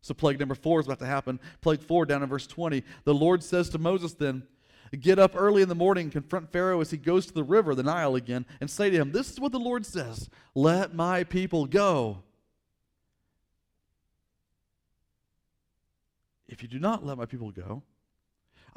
So, 0.00 0.12
plague 0.14 0.38
number 0.38 0.54
four 0.54 0.80
is 0.80 0.86
about 0.86 0.98
to 0.98 1.06
happen. 1.06 1.40
Plague 1.60 1.82
four, 1.82 2.04
down 2.04 2.22
in 2.22 2.28
verse 2.28 2.46
20. 2.46 2.82
The 3.04 3.14
Lord 3.14 3.42
says 3.42 3.70
to 3.70 3.78
Moses 3.78 4.12
then, 4.12 4.42
Get 5.00 5.18
up 5.18 5.32
early 5.34 5.62
in 5.62 5.68
the 5.68 5.74
morning, 5.74 6.10
confront 6.10 6.52
Pharaoh 6.52 6.80
as 6.80 6.90
he 6.90 6.98
goes 6.98 7.26
to 7.26 7.32
the 7.32 7.42
river, 7.42 7.74
the 7.74 7.82
Nile 7.82 8.14
again, 8.14 8.46
and 8.60 8.70
say 8.70 8.90
to 8.90 8.96
him, 8.96 9.12
This 9.12 9.30
is 9.30 9.40
what 9.40 9.50
the 9.50 9.58
Lord 9.58 9.86
says 9.86 10.28
Let 10.54 10.94
my 10.94 11.24
people 11.24 11.66
go. 11.66 12.22
If 16.46 16.62
you 16.62 16.68
do 16.68 16.78
not 16.78 17.04
let 17.04 17.18
my 17.18 17.24
people 17.24 17.50
go, 17.50 17.82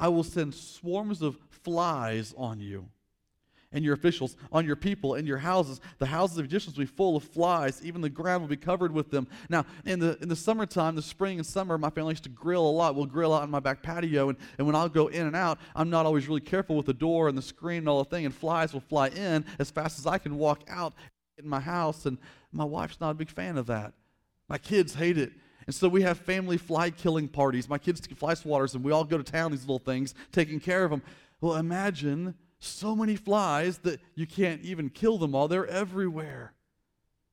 I 0.00 0.08
will 0.08 0.24
send 0.24 0.54
swarms 0.54 1.22
of 1.22 1.38
flies 1.50 2.34
on 2.36 2.60
you 2.60 2.88
and 3.72 3.84
your 3.84 3.94
officials, 3.94 4.36
on 4.50 4.64
your 4.64 4.76
people 4.76 5.14
and 5.14 5.26
your 5.28 5.38
houses. 5.38 5.80
The 5.98 6.06
houses 6.06 6.38
of 6.38 6.46
Egyptians 6.46 6.76
will 6.76 6.84
be 6.84 6.90
full 6.90 7.16
of 7.16 7.24
flies. 7.24 7.84
Even 7.84 8.00
the 8.00 8.08
ground 8.08 8.42
will 8.42 8.48
be 8.48 8.56
covered 8.56 8.92
with 8.92 9.10
them. 9.10 9.28
Now, 9.48 9.66
in 9.84 9.98
the 9.98 10.18
in 10.22 10.28
the 10.28 10.36
summertime, 10.36 10.96
the 10.96 11.02
spring 11.02 11.38
and 11.38 11.46
summer, 11.46 11.76
my 11.76 11.90
family 11.90 12.12
used 12.12 12.24
to 12.24 12.30
grill 12.30 12.66
a 12.66 12.70
lot. 12.70 12.94
We'll 12.94 13.06
grill 13.06 13.34
out 13.34 13.42
on 13.42 13.50
my 13.50 13.60
back 13.60 13.82
patio, 13.82 14.30
and, 14.30 14.38
and 14.56 14.66
when 14.66 14.74
I'll 14.74 14.88
go 14.88 15.08
in 15.08 15.26
and 15.26 15.36
out, 15.36 15.58
I'm 15.76 15.90
not 15.90 16.06
always 16.06 16.28
really 16.28 16.40
careful 16.40 16.76
with 16.76 16.86
the 16.86 16.94
door 16.94 17.28
and 17.28 17.36
the 17.36 17.42
screen 17.42 17.78
and 17.78 17.88
all 17.88 18.02
the 18.02 18.10
thing, 18.10 18.24
and 18.24 18.34
flies 18.34 18.72
will 18.72 18.80
fly 18.80 19.08
in 19.08 19.44
as 19.58 19.70
fast 19.70 19.98
as 19.98 20.06
I 20.06 20.18
can 20.18 20.38
walk 20.38 20.62
out 20.68 20.94
in 21.36 21.46
my 21.46 21.60
house. 21.60 22.06
And 22.06 22.18
my 22.52 22.64
wife's 22.64 23.00
not 23.00 23.10
a 23.10 23.14
big 23.14 23.30
fan 23.30 23.58
of 23.58 23.66
that. 23.66 23.92
My 24.48 24.58
kids 24.58 24.94
hate 24.94 25.18
it. 25.18 25.32
And 25.66 25.74
so 25.74 25.86
we 25.86 26.00
have 26.00 26.16
family 26.16 26.56
fly 26.56 26.88
killing 26.88 27.28
parties. 27.28 27.68
My 27.68 27.76
kids 27.76 28.00
fly 28.16 28.32
swatters, 28.32 28.74
and 28.74 28.82
we 28.82 28.90
all 28.90 29.04
go 29.04 29.18
to 29.18 29.22
town, 29.22 29.50
these 29.50 29.64
little 29.64 29.78
things, 29.78 30.14
taking 30.32 30.60
care 30.60 30.82
of 30.82 30.90
them. 30.90 31.02
Well, 31.42 31.56
imagine 31.56 32.34
so 32.60 32.96
many 32.96 33.16
flies 33.16 33.78
that 33.78 34.00
you 34.14 34.26
can't 34.26 34.62
even 34.62 34.90
kill 34.90 35.18
them 35.18 35.34
all. 35.34 35.48
They're 35.48 35.66
everywhere. 35.66 36.52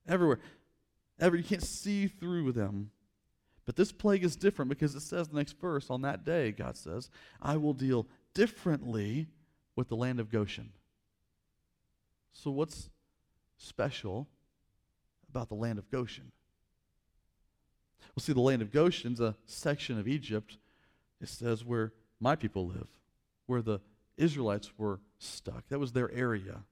Everywhere. 0.08 0.39
Every, 1.20 1.39
you 1.39 1.46
can't 1.46 1.63
see 1.63 2.08
through 2.08 2.51
them. 2.51 2.91
But 3.65 3.75
this 3.75 3.91
plague 3.91 4.24
is 4.24 4.36
different 4.36 4.70
because 4.70 4.94
it 4.94 5.01
says 5.01 5.27
the 5.27 5.38
next 5.38 5.60
verse, 5.60 5.89
on 5.89 6.01
that 6.03 6.24
day, 6.24 6.51
God 6.51 6.77
says, 6.77 7.10
I 7.41 7.58
will 7.58 7.74
deal 7.74 8.08
differently 8.34 9.27
with 9.75 9.88
the 9.88 9.96
land 9.96 10.20
of 10.20 10.29
Goshen. 10.29 10.70
So, 12.32 12.51
what's 12.51 12.89
special 13.58 14.27
about 15.29 15.50
the 15.50 15.55
land 15.55 15.79
of 15.79 15.89
Goshen? 15.89 16.32
Well, 18.15 18.22
see, 18.22 18.34
the 18.34 18.41
land 18.41 18.62
of 18.62 18.72
Goshen's 18.72 19.20
a 19.20 19.36
section 19.46 20.00
of 20.00 20.08
Egypt, 20.08 20.58
it 21.20 21.29
says, 21.29 21.65
where 21.65 21.94
my 22.20 22.36
people 22.36 22.67
live, 22.67 22.88
where 23.48 23.62
the 23.62 23.79
Israelites 24.17 24.72
were 24.77 25.00
stuck. 25.19 25.67
That 25.69 25.79
was 25.79 25.91
their 25.91 26.12
area. 26.12 26.63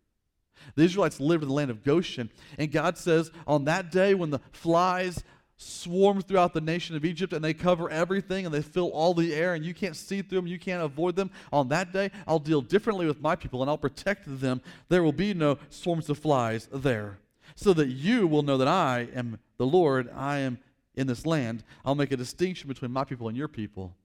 The 0.76 0.84
Israelites 0.84 1.20
lived 1.20 1.44
in 1.44 1.50
the 1.50 1.56
land 1.56 1.72
of 1.72 1.84
Goshen. 1.84 2.30
And 2.58 2.72
God 2.72 2.98
says, 2.98 3.32
on 3.46 3.66
that 3.66 3.92
day 3.92 4.14
when 4.14 4.30
the 4.30 4.40
flies 4.52 5.24
swarm 5.58 6.22
throughout 6.22 6.54
the 6.54 6.62
nation 6.62 6.96
of 6.96 7.06
Egypt 7.06 7.32
and 7.32 7.44
they 7.44 7.54
cover 7.54 7.90
everything 7.90 8.46
and 8.46 8.54
they 8.54 8.62
fill 8.62 8.90
all 8.90 9.14
the 9.14 9.34
air 9.34 9.54
and 9.54 9.64
you 9.64 9.74
can't 9.74 9.96
see 9.96 10.22
through 10.22 10.40
them, 10.40 10.48
you 10.48 10.60
can't 10.60 10.84
avoid 10.84 11.16
them, 11.16 11.32
on 11.52 11.70
that 11.70 11.92
day 11.92 12.12
I'll 12.28 12.40
deal 12.40 12.62
differently 12.62 13.06
with 13.06 13.22
my 13.22 13.36
people 13.36 13.62
and 13.62 13.70
I'll 13.70 13.78
protect 13.78 14.24
them. 14.40 14.62
There 14.90 15.04
will 15.04 15.14
be 15.14 15.34
no 15.34 15.58
swarms 15.70 16.10
of 16.10 16.18
flies 16.18 16.68
there. 16.72 17.20
So 17.56 17.74
that 17.74 17.88
you 17.88 18.26
will 18.26 18.42
know 18.42 18.58
that 18.58 18.68
I 18.68 19.10
am 19.14 19.40
the 19.58 19.66
Lord, 19.66 20.10
I 20.16 20.40
am 20.40 20.58
in 20.96 21.08
this 21.08 21.26
land. 21.26 21.64
I'll 21.86 21.96
make 21.96 22.12
a 22.12 22.18
distinction 22.18 22.68
between 22.68 22.92
my 22.92 23.04
people 23.04 23.28
and 23.28 23.38
your 23.38 23.48
people. 23.48 23.96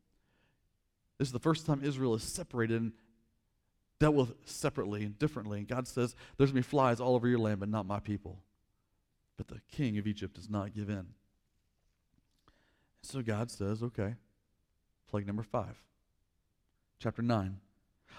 This 1.19 1.29
is 1.29 1.33
the 1.33 1.39
first 1.39 1.67
time 1.67 1.81
Israel 1.83 2.15
is 2.15 2.23
separated 2.23 2.93
dealt 4.01 4.15
with 4.15 4.35
separately 4.45 5.05
and 5.05 5.19
differently. 5.19 5.59
And 5.59 5.69
God 5.69 5.89
says, 5.89 6.15
There's 6.37 6.51
going 6.51 6.63
to 6.63 6.69
be 6.69 6.71
flies 6.71 7.01
all 7.01 7.15
over 7.15 7.29
your 7.29 7.39
land, 7.39 7.61
but 7.61 7.69
not 7.69 7.87
my 7.87 8.01
people. 8.01 8.39
But 9.37 9.49
the 9.49 9.61
king 9.71 9.99
of 9.99 10.07
Egypt 10.07 10.35
does 10.35 10.51
not 10.51 10.75
give 10.75 10.89
in. 10.89 11.07
So 13.03 13.23
God 13.23 13.51
says, 13.51 13.83
Okay, 13.83 14.15
plague 15.09 15.27
number 15.27 15.43
five, 15.43 15.83
chapter 16.99 17.23
9. 17.23 17.59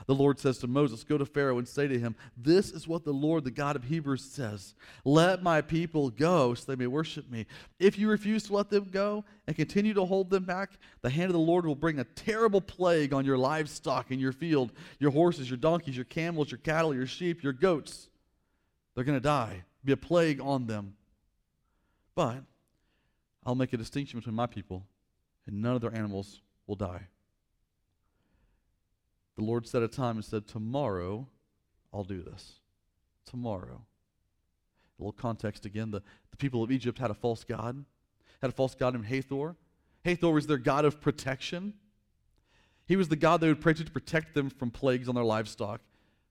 The 0.05 0.15
Lord 0.15 0.39
says 0.39 0.57
to 0.59 0.67
Moses, 0.67 1.03
Go 1.03 1.17
to 1.17 1.25
Pharaoh 1.25 1.59
and 1.59 1.67
say 1.67 1.87
to 1.87 1.99
him, 1.99 2.15
This 2.35 2.71
is 2.71 2.87
what 2.87 3.03
the 3.03 3.13
Lord, 3.13 3.43
the 3.43 3.51
God 3.51 3.75
of 3.75 3.83
Hebrews, 3.83 4.23
says 4.23 4.73
Let 5.05 5.43
my 5.43 5.61
people 5.61 6.09
go 6.09 6.53
so 6.53 6.65
they 6.65 6.75
may 6.75 6.87
worship 6.87 7.29
me. 7.29 7.45
If 7.79 7.97
you 7.97 8.09
refuse 8.09 8.43
to 8.45 8.55
let 8.55 8.69
them 8.69 8.89
go 8.91 9.23
and 9.47 9.55
continue 9.55 9.93
to 9.93 10.05
hold 10.05 10.29
them 10.29 10.45
back, 10.45 10.71
the 11.01 11.09
hand 11.09 11.27
of 11.27 11.33
the 11.33 11.39
Lord 11.39 11.65
will 11.65 11.75
bring 11.75 11.99
a 11.99 12.03
terrible 12.03 12.61
plague 12.61 13.13
on 13.13 13.25
your 13.25 13.37
livestock 13.37 14.11
in 14.11 14.19
your 14.19 14.31
field 14.31 14.71
your 14.99 15.11
horses, 15.11 15.49
your 15.49 15.57
donkeys, 15.57 15.95
your 15.95 16.05
camels, 16.05 16.51
your 16.51 16.59
cattle, 16.59 16.95
your 16.95 17.07
sheep, 17.07 17.43
your 17.43 17.53
goats. 17.53 18.09
They're 18.95 19.03
going 19.03 19.17
to 19.17 19.21
die. 19.21 19.63
Be 19.83 19.93
a 19.93 19.97
plague 19.97 20.41
on 20.41 20.67
them. 20.67 20.95
But 22.15 22.43
I'll 23.45 23.55
make 23.55 23.73
a 23.73 23.77
distinction 23.77 24.19
between 24.19 24.35
my 24.35 24.47
people, 24.47 24.85
and 25.47 25.61
none 25.61 25.75
of 25.75 25.81
their 25.81 25.93
animals 25.93 26.41
will 26.67 26.75
die 26.75 27.07
the 29.39 29.45
Lord 29.45 29.65
set 29.65 29.81
a 29.81 29.87
time 29.87 30.17
and 30.17 30.25
said, 30.25 30.47
Tomorrow 30.47 31.25
I'll 31.93 32.03
do 32.03 32.21
this. 32.21 32.59
Tomorrow. 33.25 33.85
A 34.99 35.01
little 35.01 35.13
context 35.13 35.65
again 35.65 35.91
the, 35.91 36.01
the 36.31 36.37
people 36.37 36.61
of 36.61 36.71
Egypt 36.71 36.99
had 36.99 37.09
a 37.09 37.13
false 37.13 37.45
God, 37.45 37.85
had 38.41 38.49
a 38.49 38.53
false 38.53 38.75
God 38.75 38.93
named 38.93 39.05
Hathor. 39.05 39.55
Hathor 40.03 40.31
was 40.33 40.47
their 40.47 40.57
God 40.57 40.83
of 40.83 40.99
protection. 40.99 41.73
He 42.85 42.97
was 42.97 43.07
the 43.07 43.15
God 43.15 43.39
they 43.39 43.47
would 43.47 43.61
pray 43.61 43.73
to 43.73 43.83
to 43.83 43.91
protect 43.91 44.33
them 44.33 44.49
from 44.49 44.71
plagues 44.71 45.07
on 45.07 45.15
their 45.15 45.23
livestock, 45.23 45.79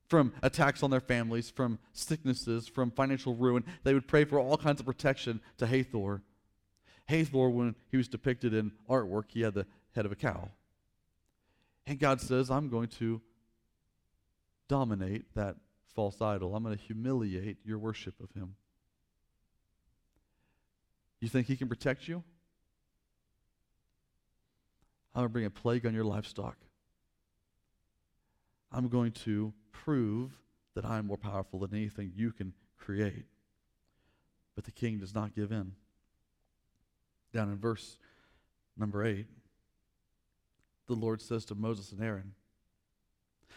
from 0.09 0.35
attacks 0.43 0.83
on 0.83 0.91
their 0.91 1.01
families, 1.01 1.49
from 1.49 1.79
sicknesses, 1.95 2.69
from 2.69 2.91
financial 2.91 3.35
ruin. 3.35 3.65
They 3.85 3.95
would 3.95 4.09
pray 4.09 4.27
for 4.27 4.39
all 4.39 4.59
kinds 4.59 4.81
of 4.81 4.87
protection 4.87 5.41
to 5.57 5.67
Hathor. 5.67 6.21
Hathor, 7.07 7.49
when 7.49 7.75
he 7.91 7.97
was 7.97 8.09
depicted 8.09 8.53
in 8.53 8.73
artwork, 8.89 9.25
he 9.29 9.41
had 9.41 9.55
the 9.55 9.67
head 9.95 10.05
of 10.05 10.13
a 10.13 10.17
cow. 10.17 10.51
And 11.89 11.99
God 11.99 12.21
says, 12.21 12.51
I'm 12.51 12.69
going 12.69 12.89
to 12.99 13.23
dominate 14.69 15.35
that 15.35 15.57
false 15.95 16.21
idol. 16.21 16.55
I'm 16.55 16.63
going 16.63 16.77
to 16.77 16.85
humiliate 16.85 17.57
your 17.65 17.79
worship 17.79 18.21
of 18.21 18.31
him. 18.33 18.57
You 21.19 21.29
think 21.29 21.47
he 21.47 21.57
can 21.57 21.67
protect 21.67 22.07
you? 22.07 22.23
I'm 25.15 25.23
going 25.23 25.29
to 25.29 25.33
bring 25.33 25.47
a 25.47 25.51
plague 25.51 25.87
on 25.87 25.95
your 25.95 26.05
livestock. 26.05 26.59
I'm 28.71 28.89
going 28.89 29.13
to 29.25 29.55
prove 29.73 30.39
that 30.75 30.85
I'm 30.85 31.07
more 31.07 31.17
powerful 31.17 31.61
than 31.61 31.75
anything 31.75 32.13
you 32.15 32.33
can 32.33 32.53
create. 32.77 33.25
But 34.55 34.65
the 34.65 34.73
king 34.73 34.99
does 34.99 35.15
not 35.15 35.35
give 35.35 35.53
in. 35.53 35.73
Down 37.33 37.49
in 37.49 37.57
verse 37.57 37.97
number 38.77 39.03
8 39.03 39.27
the 40.89 40.95
Lord 40.95 41.23
says 41.23 41.45
to 41.47 41.55
Moses 41.55 41.93
and 41.93 42.03
Aaron. 42.03 42.35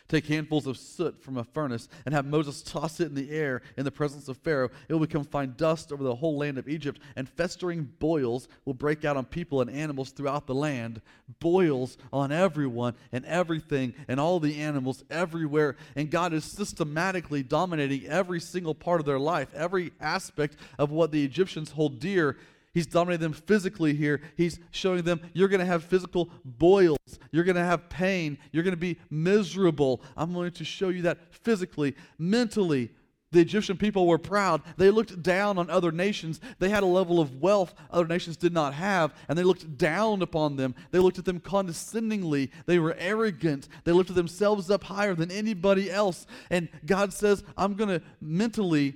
Take 0.07 0.27
handfuls 0.27 0.67
of 0.67 0.75
soot 0.75 1.23
from 1.23 1.37
a 1.37 1.43
furnace 1.45 1.87
and 2.05 2.13
have 2.13 2.25
Moses 2.25 2.61
toss 2.61 2.99
it 2.99 3.07
in 3.07 3.15
the 3.15 3.31
air 3.31 3.61
in 3.77 3.85
the 3.85 3.91
presence 3.91 4.27
of 4.27 4.35
Pharaoh. 4.35 4.69
It 4.89 4.93
will 4.93 4.99
become 4.99 5.23
fine 5.23 5.53
dust 5.55 5.93
over 5.93 6.03
the 6.03 6.15
whole 6.15 6.37
land 6.37 6.57
of 6.57 6.67
Egypt, 6.67 6.99
and 7.15 7.29
festering 7.29 7.89
boils 7.97 8.49
will 8.65 8.73
break 8.73 9.05
out 9.05 9.15
on 9.15 9.23
people 9.23 9.61
and 9.61 9.69
animals 9.69 10.11
throughout 10.11 10.47
the 10.47 10.53
land. 10.53 11.01
Boils 11.39 11.97
on 12.11 12.33
everyone 12.33 12.95
and 13.13 13.23
everything 13.25 13.93
and 14.09 14.19
all 14.19 14.41
the 14.41 14.59
animals 14.59 15.05
everywhere. 15.09 15.77
And 15.95 16.11
God 16.11 16.33
is 16.33 16.43
systematically 16.43 17.41
dominating 17.41 18.05
every 18.07 18.41
single 18.41 18.75
part 18.75 18.99
of 18.99 19.05
their 19.05 19.19
life, 19.19 19.47
every 19.55 19.93
aspect 20.01 20.57
of 20.77 20.91
what 20.91 21.11
the 21.11 21.23
Egyptians 21.23 21.71
hold 21.71 22.01
dear 22.01 22.35
He's 22.73 22.87
dominating 22.87 23.23
them 23.23 23.33
physically 23.33 23.93
here. 23.93 24.21
He's 24.37 24.59
showing 24.71 25.01
them 25.03 25.19
you're 25.33 25.49
going 25.49 25.59
to 25.59 25.65
have 25.65 25.83
physical 25.83 26.29
boils. 26.45 26.97
You're 27.31 27.43
going 27.43 27.57
to 27.57 27.63
have 27.63 27.89
pain. 27.89 28.37
You're 28.51 28.63
going 28.63 28.73
to 28.73 28.77
be 28.77 28.97
miserable. 29.09 30.01
I'm 30.15 30.33
going 30.33 30.51
to 30.51 30.63
show 30.63 30.89
you 30.89 31.01
that 31.01 31.17
physically, 31.33 31.95
mentally, 32.17 32.91
The 33.31 33.39
Egyptian 33.39 33.77
people 33.77 34.07
were 34.07 34.17
proud. 34.17 34.61
They 34.75 34.91
looked 34.91 35.23
down 35.23 35.57
on 35.57 35.69
other 35.69 35.91
nations. 35.91 36.41
They 36.59 36.67
had 36.67 36.83
a 36.83 36.87
level 36.87 37.21
of 37.21 37.41
wealth 37.41 37.73
other 37.89 38.07
nations 38.07 38.35
did 38.35 38.53
not 38.53 38.73
have, 38.73 39.13
and 39.29 39.37
they 39.37 39.43
looked 39.43 39.77
down 39.77 40.21
upon 40.21 40.57
them. 40.57 40.75
They 40.91 40.99
looked 40.99 41.17
at 41.17 41.25
them 41.25 41.39
condescendingly. 41.39 42.51
They 42.65 42.77
were 42.77 42.95
arrogant. 42.99 43.69
They 43.85 43.93
lifted 43.93 44.13
themselves 44.13 44.69
up 44.69 44.83
higher 44.83 45.15
than 45.15 45.31
anybody 45.31 45.89
else. 45.89 46.27
And 46.49 46.67
God 46.85 47.13
says, 47.13 47.43
I'm 47.57 47.75
going 47.75 47.89
to 47.89 48.05
mentally 48.19 48.95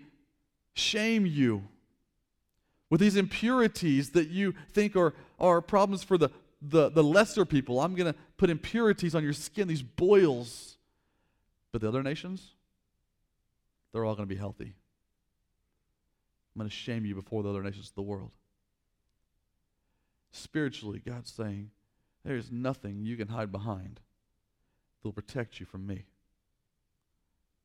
shame 0.74 1.25
you 1.25 1.63
with 2.89 3.01
these 3.01 3.15
impurities 3.15 4.12
that 4.12 4.30
you 4.30 4.54
think 4.72 4.96
are, 4.96 5.13
are 5.39 5.62
problems 5.62 6.04
for 6.04 6.18
the, 6.18 6.30
the, 6.62 6.89
the 6.89 7.04
lesser 7.04 7.46
people. 7.46 7.80
I'm 7.80 7.96
going 7.96 8.12
to 8.12 8.20
put 8.38 8.50
impurities 8.50 9.15
on 9.15 9.24
your 9.24 9.34
skin, 9.34 9.68
these 9.68 9.82
boils. 9.82 10.77
But 11.72 11.82
the 11.82 11.88
other 11.88 12.04
nations, 12.04 12.54
they're 13.92 14.06
all 14.06 14.15
going 14.15 14.27
to 14.27 14.34
be 14.34 14.39
healthy. 14.39 14.75
I'm 16.56 16.60
going 16.60 16.70
to 16.70 16.75
shame 16.75 17.06
you 17.06 17.15
before 17.15 17.44
the 17.44 17.50
other 17.50 17.63
nations 17.63 17.89
of 17.89 17.96
the 17.96 18.01
world. 18.01 18.32
Spiritually, 20.32 21.01
God's 21.06 21.32
saying, 21.32 21.72
there 22.24 22.38
is 22.38 22.51
nothing 22.51 23.04
you 23.04 23.18
can 23.18 23.27
hide 23.27 23.51
behind 23.51 24.00
that 25.01 25.08
will 25.08 25.13
protect 25.13 25.60
you 25.60 25.65
from 25.65 25.86
me 25.86 26.06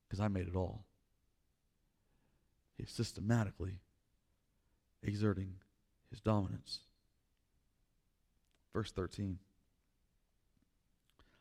because 0.09 0.21
I 0.21 0.29
made 0.29 0.49
it 0.49 0.57
all. 0.57 0.85
He's 2.77 2.91
systematically 2.91 3.79
exerting 5.03 5.55
his 6.11 6.21
dominance. 6.21 6.81
Verse 8.73 8.93
13. 8.93 9.39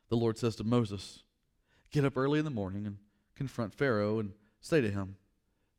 The 0.09 0.17
Lord 0.17 0.37
says 0.37 0.55
to 0.57 0.63
Moses, 0.63 1.23
Get 1.91 2.05
up 2.05 2.17
early 2.17 2.39
in 2.39 2.45
the 2.45 2.51
morning 2.51 2.85
and 2.85 2.97
confront 3.35 3.73
Pharaoh 3.73 4.19
and 4.19 4.33
say 4.61 4.81
to 4.81 4.91
him, 4.91 5.15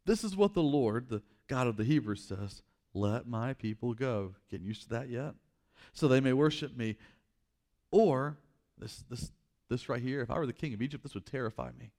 This 0.06 0.24
is 0.24 0.36
what 0.36 0.54
the 0.54 0.62
Lord, 0.62 1.08
the 1.08 1.22
God 1.48 1.66
of 1.66 1.76
the 1.76 1.84
Hebrews, 1.84 2.24
says 2.24 2.62
Let 2.94 3.26
my 3.26 3.54
people 3.54 3.94
go. 3.94 4.34
Getting 4.50 4.66
used 4.66 4.84
to 4.84 4.88
that 4.90 5.08
yet? 5.08 5.34
So 5.92 6.08
they 6.08 6.20
may 6.20 6.32
worship 6.32 6.76
me. 6.76 6.96
Or, 7.90 8.38
this, 8.78 9.04
this, 9.10 9.32
this 9.68 9.88
right 9.88 10.02
here, 10.02 10.20
if 10.20 10.30
I 10.30 10.38
were 10.38 10.46
the 10.46 10.52
king 10.52 10.74
of 10.74 10.82
Egypt, 10.82 11.02
this 11.02 11.14
would 11.14 11.26
terrify 11.26 11.70
me. 11.78 11.90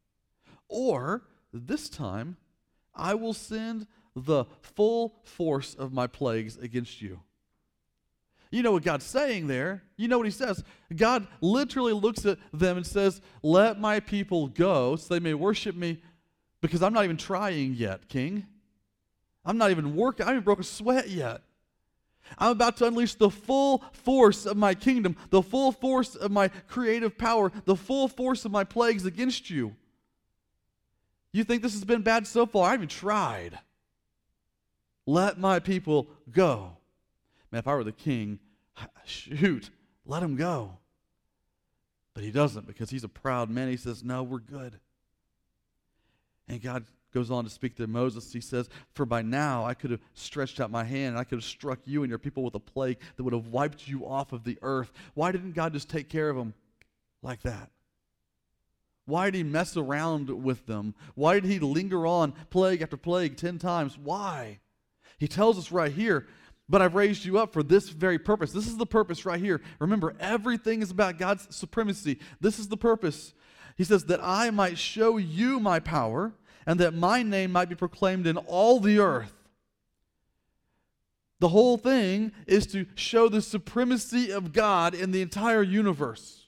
Or, 0.70 1.24
this 1.54 1.90
time, 1.90 2.38
I 2.96 3.14
will 3.14 3.34
send 3.34 3.88
the 4.16 4.46
full 4.62 5.16
force 5.24 5.74
of 5.74 5.94
my 5.94 6.08
plagues 6.08 6.58
against 6.58 7.02
you. 7.02 7.20
You 8.52 8.64
know 8.64 8.74
what 8.74 8.84
God's 8.84 9.06
saying 9.06 9.48
there. 9.48 9.84
You 9.96 10.10
know 10.10 10.18
what 10.18 10.28
he 10.28 10.32
says. 10.32 10.64
God 10.94 11.26
literally 11.40 11.94
looks 11.94 12.26
at 12.26 12.38
them 12.52 12.78
and 12.78 12.86
says, 12.86 13.22
Let 13.42 13.80
my 13.80 14.02
people 14.02 14.48
go 14.48 14.98
so 14.98 15.14
they 15.14 15.22
may 15.22 15.34
worship 15.34 15.76
me 15.76 16.02
because 16.60 16.84
I'm 16.84 16.94
not 16.94 17.06
even 17.06 17.18
trying 17.18 17.74
yet, 17.74 18.10
King. 18.10 18.46
I'm 19.46 19.58
not 19.58 19.72
even 19.72 19.96
working. 19.96 20.26
I 20.26 20.30
haven't 20.30 20.44
broken 20.44 20.66
sweat 20.66 21.10
yet. 21.10 21.42
I'm 22.38 22.52
about 22.52 22.78
to 22.78 22.88
unleash 22.88 23.16
the 23.16 23.30
full 23.30 23.84
force 23.94 24.46
of 24.46 24.56
my 24.58 24.74
kingdom, 24.76 25.16
the 25.30 25.42
full 25.42 25.72
force 25.72 26.16
of 26.16 26.32
my 26.32 26.50
creative 26.68 27.18
power, 27.18 27.52
the 27.66 27.76
full 27.76 28.08
force 28.08 28.46
of 28.46 28.52
my 28.52 28.64
plagues 28.64 29.06
against 29.06 29.50
you. 29.50 29.76
You 31.34 31.44
think 31.44 31.62
this 31.62 31.74
has 31.74 31.86
been 31.86 32.02
bad 32.02 32.28
so 32.28 32.46
far? 32.46 32.68
I 32.68 32.72
haven't 32.72 32.92
tried. 32.92 33.58
Let 35.06 35.40
my 35.40 35.60
people 35.60 36.08
go. 36.32 36.78
Man, 37.52 37.60
if 37.60 37.68
I 37.68 37.76
were 37.76 37.84
the 37.84 37.92
king, 37.92 38.40
shoot, 39.06 39.70
let 40.06 40.24
him 40.24 40.36
go. 40.36 40.78
But 42.14 42.24
he 42.24 42.32
doesn't 42.32 42.68
because 42.68 42.90
he's 42.90 43.04
a 43.04 43.10
proud 43.10 43.50
man. 43.50 43.70
He 43.70 43.78
says, 43.78 44.04
No, 44.04 44.24
we're 44.24 44.40
good. 44.40 44.80
And 46.48 46.62
God 46.62 46.86
goes 47.14 47.32
on 47.32 47.44
to 47.44 47.50
speak 47.50 47.76
to 47.76 47.88
Moses. 47.88 48.32
He 48.34 48.42
says, 48.42 48.70
For 48.94 49.06
by 49.06 49.22
now 49.22 49.66
I 49.66 49.74
could 49.74 49.92
have 49.92 50.02
stretched 50.14 50.60
out 50.60 50.72
my 50.72 50.84
hand 50.84 51.10
and 51.10 51.18
I 51.18 51.24
could 51.24 51.38
have 51.38 51.46
struck 51.46 51.80
you 51.86 52.04
and 52.04 52.10
your 52.10 52.20
people 52.20 52.44
with 52.44 52.56
a 52.56 52.60
plague 52.60 53.00
that 53.16 53.24
would 53.24 53.34
have 53.34 53.48
wiped 53.48 53.88
you 53.88 54.06
off 54.06 54.34
of 54.34 54.44
the 54.44 54.58
earth. 54.62 54.92
Why 55.14 55.32
didn't 55.32 55.54
God 55.54 55.74
just 55.74 55.90
take 55.90 56.10
care 56.10 56.30
of 56.30 56.36
them 56.36 56.54
like 57.22 57.42
that? 57.44 57.70
Why 59.06 59.26
did 59.26 59.36
he 59.36 59.44
mess 59.44 59.76
around 59.76 60.30
with 60.30 60.66
them? 60.68 60.96
Why 61.16 61.40
did 61.40 61.46
he 61.46 61.60
linger 61.60 62.06
on 62.06 62.34
plague 62.50 62.82
after 62.82 62.98
plague 62.98 63.36
10 63.36 63.58
times? 63.58 63.98
Why? 63.98 64.60
He 65.22 65.28
tells 65.28 65.60
us 65.60 65.72
right 65.72 65.92
here, 65.92 66.26
but 66.68 66.82
I've 66.82 66.96
raised 66.96 67.26
you 67.26 67.38
up 67.38 67.54
for 67.54 67.62
this 67.62 67.90
very 67.90 68.18
purpose. 68.18 68.52
This 68.52 68.66
is 68.66 68.78
the 68.78 68.88
purpose 68.88 69.24
right 69.24 69.40
here. 69.40 69.62
Remember, 69.78 70.16
everything 70.20 70.82
is 70.82 70.90
about 70.90 71.20
God's 71.20 71.56
supremacy. 71.56 72.18
This 72.40 72.58
is 72.58 72.70
the 72.70 72.76
purpose. 72.76 73.36
He 73.78 73.84
says, 73.84 74.06
that 74.06 74.20
I 74.24 74.50
might 74.50 74.80
show 74.80 75.18
you 75.18 75.60
my 75.60 75.80
power 75.80 76.34
and 76.66 76.80
that 76.80 76.96
my 76.96 77.22
name 77.22 77.52
might 77.52 77.70
be 77.70 77.76
proclaimed 77.76 78.26
in 78.26 78.36
all 78.36 78.80
the 78.80 78.98
earth. 78.98 79.36
The 81.38 81.50
whole 81.50 81.78
thing 81.78 82.32
is 82.48 82.66
to 82.68 82.88
show 82.96 83.30
the 83.30 83.44
supremacy 83.44 84.32
of 84.32 84.54
God 84.54 84.96
in 84.96 85.12
the 85.12 85.22
entire 85.22 85.62
universe. 85.62 86.41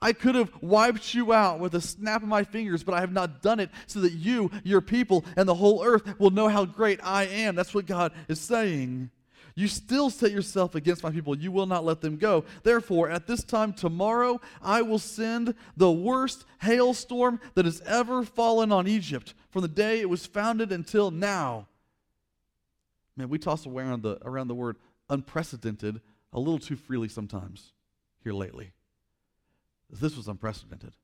I 0.00 0.12
could 0.12 0.34
have 0.34 0.50
wiped 0.60 1.14
you 1.14 1.32
out 1.32 1.58
with 1.58 1.74
a 1.74 1.80
snap 1.80 2.22
of 2.22 2.28
my 2.28 2.44
fingers, 2.44 2.84
but 2.84 2.94
I 2.94 3.00
have 3.00 3.12
not 3.12 3.42
done 3.42 3.58
it 3.58 3.70
so 3.86 4.00
that 4.00 4.12
you, 4.12 4.50
your 4.62 4.80
people, 4.80 5.24
and 5.36 5.48
the 5.48 5.54
whole 5.54 5.84
earth 5.84 6.18
will 6.18 6.30
know 6.30 6.48
how 6.48 6.64
great 6.64 7.00
I 7.02 7.24
am. 7.26 7.54
That's 7.56 7.74
what 7.74 7.86
God 7.86 8.12
is 8.28 8.40
saying. 8.40 9.10
You 9.58 9.66
still 9.66 10.08
set 10.08 10.30
yourself 10.30 10.76
against 10.76 11.02
my 11.02 11.10
people. 11.10 11.36
You 11.36 11.50
will 11.50 11.66
not 11.66 11.84
let 11.84 12.00
them 12.00 12.16
go. 12.16 12.44
Therefore, 12.62 13.10
at 13.10 13.26
this 13.26 13.42
time 13.42 13.72
tomorrow, 13.72 14.40
I 14.62 14.82
will 14.82 15.00
send 15.00 15.52
the 15.76 15.90
worst 15.90 16.44
hailstorm 16.60 17.40
that 17.54 17.64
has 17.64 17.80
ever 17.80 18.22
fallen 18.22 18.70
on 18.70 18.86
Egypt 18.86 19.34
from 19.50 19.62
the 19.62 19.68
day 19.68 19.98
it 19.98 20.08
was 20.08 20.26
founded 20.26 20.70
until 20.70 21.10
now. 21.10 21.66
Man, 23.16 23.28
we 23.28 23.38
toss 23.38 23.66
around 23.66 24.04
the, 24.04 24.18
around 24.22 24.46
the 24.46 24.54
word 24.54 24.76
unprecedented 25.10 26.00
a 26.32 26.38
little 26.38 26.60
too 26.60 26.76
freely 26.76 27.08
sometimes 27.08 27.72
here 28.22 28.32
lately. 28.32 28.70
This 29.90 30.16
was 30.16 30.28
unprecedented 30.28 30.94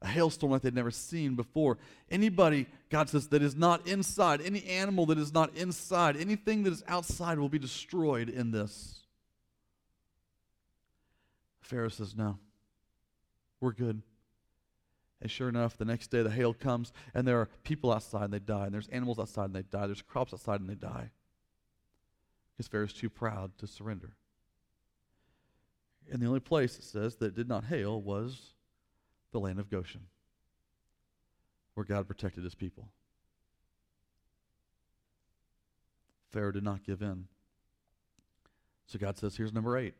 a 0.00 0.06
hailstorm 0.06 0.52
like 0.52 0.62
they'd 0.62 0.74
never 0.74 0.90
seen 0.90 1.34
before. 1.34 1.78
Anybody, 2.10 2.66
God 2.88 3.08
says, 3.08 3.28
that 3.28 3.42
is 3.42 3.56
not 3.56 3.86
inside, 3.86 4.40
any 4.40 4.64
animal 4.64 5.06
that 5.06 5.18
is 5.18 5.32
not 5.32 5.54
inside, 5.56 6.16
anything 6.16 6.62
that 6.62 6.72
is 6.72 6.84
outside 6.86 7.38
will 7.38 7.48
be 7.48 7.58
destroyed 7.58 8.28
in 8.28 8.52
this. 8.52 9.00
Pharaoh 11.60 11.88
says, 11.88 12.14
No, 12.16 12.38
we're 13.60 13.72
good. 13.72 14.02
And 15.20 15.28
sure 15.28 15.48
enough, 15.48 15.76
the 15.76 15.84
next 15.84 16.12
day 16.12 16.22
the 16.22 16.30
hail 16.30 16.54
comes, 16.54 16.92
and 17.12 17.26
there 17.26 17.40
are 17.40 17.48
people 17.64 17.92
outside 17.92 18.24
and 18.24 18.32
they 18.32 18.38
die, 18.38 18.66
and 18.66 18.74
there's 18.74 18.88
animals 18.88 19.18
outside 19.18 19.46
and 19.46 19.54
they 19.54 19.62
die, 19.62 19.86
there's 19.86 20.00
crops 20.00 20.32
outside 20.32 20.60
and 20.60 20.70
they 20.70 20.76
die. 20.76 21.10
Because 22.56 22.68
Pharaoh's 22.68 22.92
too 22.92 23.10
proud 23.10 23.58
to 23.58 23.66
surrender. 23.66 24.12
And 26.10 26.22
the 26.22 26.26
only 26.26 26.40
place 26.40 26.78
it 26.78 26.84
says 26.84 27.16
that 27.16 27.34
did 27.34 27.48
not 27.48 27.64
hail 27.64 28.00
was 28.00 28.54
the 29.32 29.40
land 29.40 29.58
of 29.58 29.70
Goshen, 29.70 30.02
where 31.74 31.84
God 31.84 32.06
protected 32.06 32.44
his 32.44 32.54
people. 32.54 32.88
Pharaoh 36.30 36.52
did 36.52 36.64
not 36.64 36.84
give 36.84 37.02
in. 37.02 37.26
So 38.86 38.98
God 38.98 39.18
says, 39.18 39.36
here's 39.36 39.52
number 39.52 39.76
eight. 39.76 39.94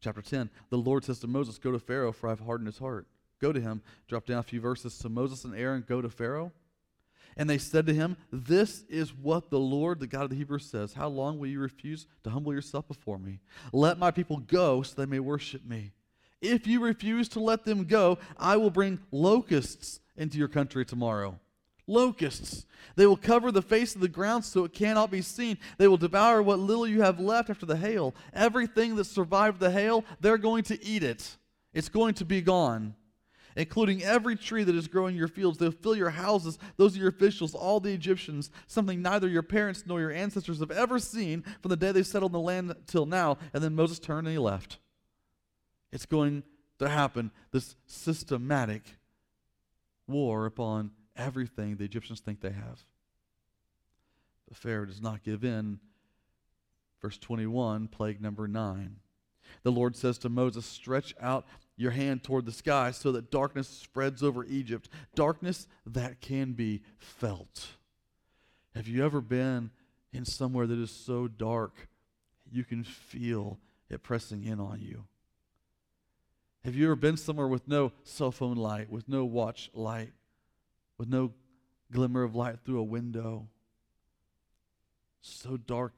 Chapter 0.00 0.22
10 0.22 0.50
The 0.70 0.76
Lord 0.76 1.04
says 1.04 1.18
to 1.20 1.26
Moses, 1.26 1.58
Go 1.58 1.72
to 1.72 1.78
Pharaoh, 1.78 2.12
for 2.12 2.28
I've 2.28 2.40
hardened 2.40 2.66
his 2.66 2.78
heart. 2.78 3.06
Go 3.40 3.52
to 3.52 3.60
him. 3.60 3.82
Drop 4.08 4.26
down 4.26 4.38
a 4.38 4.42
few 4.42 4.60
verses. 4.60 4.94
So 4.94 5.08
Moses 5.08 5.44
and 5.44 5.54
Aaron 5.54 5.84
go 5.86 6.00
to 6.00 6.08
Pharaoh. 6.08 6.52
And 7.36 7.50
they 7.50 7.58
said 7.58 7.86
to 7.86 7.94
him, 7.94 8.16
This 8.30 8.84
is 8.88 9.12
what 9.14 9.50
the 9.50 9.58
Lord, 9.58 10.00
the 10.00 10.06
God 10.06 10.24
of 10.24 10.30
the 10.30 10.36
Hebrews, 10.36 10.66
says 10.66 10.94
How 10.94 11.08
long 11.08 11.38
will 11.38 11.48
you 11.48 11.60
refuse 11.60 12.06
to 12.22 12.30
humble 12.30 12.54
yourself 12.54 12.86
before 12.86 13.18
me? 13.18 13.40
Let 13.72 13.98
my 13.98 14.10
people 14.10 14.38
go 14.38 14.82
so 14.82 14.94
they 14.96 15.06
may 15.06 15.20
worship 15.20 15.64
me. 15.64 15.92
If 16.40 16.66
you 16.66 16.80
refuse 16.80 17.28
to 17.30 17.40
let 17.40 17.64
them 17.64 17.84
go, 17.84 18.18
I 18.36 18.56
will 18.56 18.70
bring 18.70 19.00
locusts 19.10 20.00
into 20.16 20.38
your 20.38 20.48
country 20.48 20.84
tomorrow. 20.84 21.40
Locusts. 21.86 22.66
They 22.96 23.06
will 23.06 23.16
cover 23.16 23.50
the 23.50 23.62
face 23.62 23.94
of 23.94 24.00
the 24.00 24.08
ground 24.08 24.44
so 24.44 24.64
it 24.64 24.72
cannot 24.72 25.10
be 25.10 25.22
seen. 25.22 25.58
They 25.78 25.88
will 25.88 25.96
devour 25.96 26.42
what 26.42 26.58
little 26.58 26.86
you 26.86 27.02
have 27.02 27.20
left 27.20 27.50
after 27.50 27.66
the 27.66 27.76
hail. 27.76 28.14
Everything 28.32 28.96
that 28.96 29.04
survived 29.04 29.58
the 29.58 29.70
hail, 29.70 30.04
they're 30.20 30.38
going 30.38 30.64
to 30.64 30.84
eat 30.84 31.02
it. 31.02 31.36
It's 31.72 31.88
going 31.88 32.14
to 32.14 32.24
be 32.24 32.40
gone, 32.40 32.94
including 33.56 34.02
every 34.02 34.36
tree 34.36 34.64
that 34.64 34.74
is 34.74 34.88
growing 34.88 35.14
in 35.14 35.18
your 35.18 35.28
fields. 35.28 35.58
They'll 35.58 35.70
fill 35.70 35.96
your 35.96 36.10
houses, 36.10 36.58
those 36.76 36.96
are 36.96 37.00
your 37.00 37.08
officials, 37.08 37.54
all 37.54 37.80
the 37.80 37.92
Egyptians, 37.92 38.50
something 38.66 39.02
neither 39.02 39.28
your 39.28 39.42
parents 39.42 39.84
nor 39.86 40.00
your 40.00 40.12
ancestors 40.12 40.60
have 40.60 40.70
ever 40.70 40.98
seen 40.98 41.42
from 41.60 41.70
the 41.70 41.76
day 41.76 41.92
they 41.92 42.02
settled 42.02 42.30
in 42.30 42.34
the 42.34 42.40
land 42.40 42.74
till 42.86 43.06
now. 43.06 43.38
And 43.52 43.62
then 43.62 43.74
Moses 43.74 43.98
turned 43.98 44.26
and 44.26 44.34
he 44.34 44.38
left. 44.38 44.78
It's 45.92 46.06
going 46.06 46.42
to 46.78 46.88
happen 46.88 47.30
this 47.52 47.76
systematic 47.86 48.82
war 50.06 50.46
upon 50.46 50.90
everything 51.16 51.76
the 51.76 51.84
Egyptians 51.84 52.20
think 52.20 52.40
they 52.40 52.50
have. 52.50 52.84
But 54.48 54.56
Pharaoh 54.56 54.86
does 54.86 55.00
not 55.00 55.22
give 55.22 55.44
in. 55.44 55.78
Verse 57.00 57.18
21, 57.18 57.88
plague 57.88 58.20
number 58.20 58.48
9. 58.48 58.96
The 59.62 59.72
Lord 59.72 59.94
says 59.94 60.18
to 60.18 60.28
Moses, 60.28 60.64
Stretch 60.64 61.14
out 61.20 61.46
your 61.76 61.90
hand 61.90 62.22
toward 62.22 62.46
the 62.46 62.52
sky 62.52 62.90
so 62.90 63.12
that 63.12 63.30
darkness 63.30 63.68
spreads 63.68 64.22
over 64.22 64.44
Egypt, 64.44 64.88
darkness 65.14 65.66
that 65.86 66.20
can 66.20 66.52
be 66.52 66.82
felt. 66.98 67.68
Have 68.74 68.88
you 68.88 69.04
ever 69.04 69.20
been 69.20 69.70
in 70.12 70.24
somewhere 70.24 70.66
that 70.66 70.78
is 70.78 70.90
so 70.90 71.28
dark 71.28 71.88
you 72.50 72.64
can 72.64 72.84
feel 72.84 73.58
it 73.90 74.02
pressing 74.02 74.44
in 74.44 74.60
on 74.60 74.80
you? 74.80 75.04
Have 76.64 76.74
you 76.74 76.86
ever 76.86 76.96
been 76.96 77.16
somewhere 77.16 77.48
with 77.48 77.68
no 77.68 77.92
cell 78.04 78.32
phone 78.32 78.56
light, 78.56 78.90
with 78.90 79.08
no 79.08 79.24
watch 79.24 79.70
light, 79.74 80.12
with 80.96 81.08
no 81.08 81.32
glimmer 81.92 82.22
of 82.22 82.34
light 82.34 82.60
through 82.64 82.78
a 82.78 82.84
window? 82.84 83.48
So 85.20 85.56
dark 85.56 85.92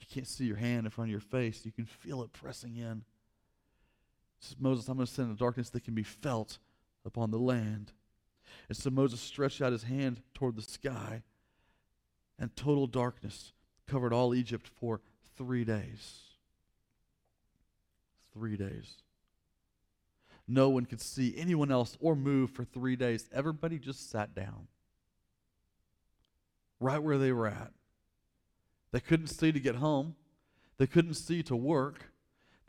you 0.00 0.06
can't 0.12 0.26
see 0.26 0.44
your 0.44 0.56
hand 0.56 0.86
in 0.86 0.90
front 0.90 1.08
of 1.08 1.12
your 1.12 1.20
face. 1.20 1.64
You 1.64 1.72
can 1.72 1.84
feel 1.84 2.22
it 2.22 2.32
pressing 2.32 2.76
in. 2.76 3.04
Says 4.40 4.56
Moses, 4.58 4.88
I'm 4.88 4.96
going 4.96 5.06
to 5.06 5.12
send 5.12 5.30
a 5.30 5.38
darkness 5.38 5.70
that 5.70 5.84
can 5.84 5.94
be 5.94 6.02
felt 6.02 6.58
upon 7.04 7.30
the 7.30 7.38
land. 7.38 7.92
And 8.68 8.76
so 8.76 8.90
Moses 8.90 9.20
stretched 9.20 9.60
out 9.60 9.72
his 9.72 9.84
hand 9.84 10.22
toward 10.34 10.56
the 10.56 10.62
sky, 10.62 11.22
and 12.38 12.54
total 12.56 12.86
darkness 12.86 13.52
covered 13.86 14.12
all 14.12 14.34
Egypt 14.34 14.66
for 14.80 15.00
three 15.36 15.64
days. 15.64 16.20
Three 18.32 18.56
days. 18.56 18.96
No 20.48 20.68
one 20.70 20.86
could 20.86 21.00
see 21.00 21.34
anyone 21.36 21.70
else 21.70 21.96
or 22.00 22.16
move 22.16 22.50
for 22.50 22.64
three 22.64 22.96
days. 22.96 23.28
Everybody 23.32 23.78
just 23.78 24.10
sat 24.10 24.34
down 24.34 24.66
right 26.80 26.98
where 27.02 27.18
they 27.18 27.30
were 27.30 27.46
at. 27.46 27.72
They 28.90 29.00
couldn't 29.00 29.28
see 29.28 29.52
to 29.52 29.60
get 29.60 29.76
home, 29.76 30.16
they 30.78 30.86
couldn't 30.86 31.14
see 31.14 31.42
to 31.44 31.54
work. 31.54 32.10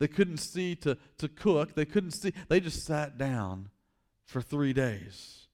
They 0.02 0.08
couldn't 0.08 0.38
see 0.38 0.74
to, 0.74 0.98
to 1.18 1.28
cook. 1.28 1.76
They 1.76 1.84
couldn't 1.84 2.10
see. 2.10 2.34
They 2.48 2.58
just 2.58 2.84
sat 2.84 3.18
down 3.18 3.68
for 4.24 4.42
three 4.42 4.72
days. 4.72 5.46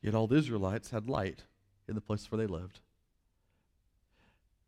Yet 0.00 0.14
all 0.14 0.28
the 0.28 0.36
Israelites 0.36 0.90
had 0.90 1.08
light 1.08 1.42
in 1.88 1.96
the 1.96 2.00
place 2.00 2.30
where 2.30 2.38
they 2.38 2.46
lived. 2.46 2.78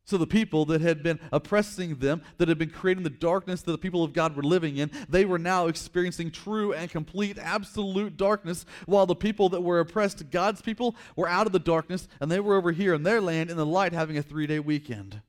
So 0.07 0.19
the 0.19 0.27
people 0.27 0.65
that 0.65 0.81
had 0.81 1.05
been 1.05 1.21
oppressing 1.31 2.01
them, 2.01 2.21
that 2.39 2.49
had 2.49 2.59
been 2.59 2.71
creating 2.71 3.05
the 3.05 3.11
darkness 3.11 3.63
that 3.63 3.71
the 3.71 3.79
people 3.79 4.03
of 4.03 4.13
God 4.13 4.35
were 4.35 4.43
living 4.43 4.79
in, 4.79 4.91
they 5.09 5.25
were 5.25 5.39
now 5.39 5.69
experiencing 5.69 6.33
true 6.33 6.73
and 6.73 6.91
complete, 6.91 7.39
absolute 7.39 8.17
darkness, 8.17 8.67
while 8.87 9.07
the 9.07 9.15
people 9.15 9.51
that 9.51 9.63
were 9.63 9.79
oppressed, 9.79 10.33
God's 10.33 10.63
people, 10.63 10.97
were 11.15 11.29
out 11.29 11.47
of 11.47 11.53
the 11.53 11.61
darkness, 11.61 12.09
and 12.21 12.29
they 12.29 12.41
were 12.41 12.57
over 12.57 12.73
here 12.73 12.93
in 12.93 13.05
their 13.05 13.21
land 13.21 13.51
in 13.53 13.57
the 13.57 13.65
light 13.65 13.93
having 13.93 14.19
a 14.19 14.23
three 14.23 14.49
day 14.49 14.59
weekend. 14.59 15.23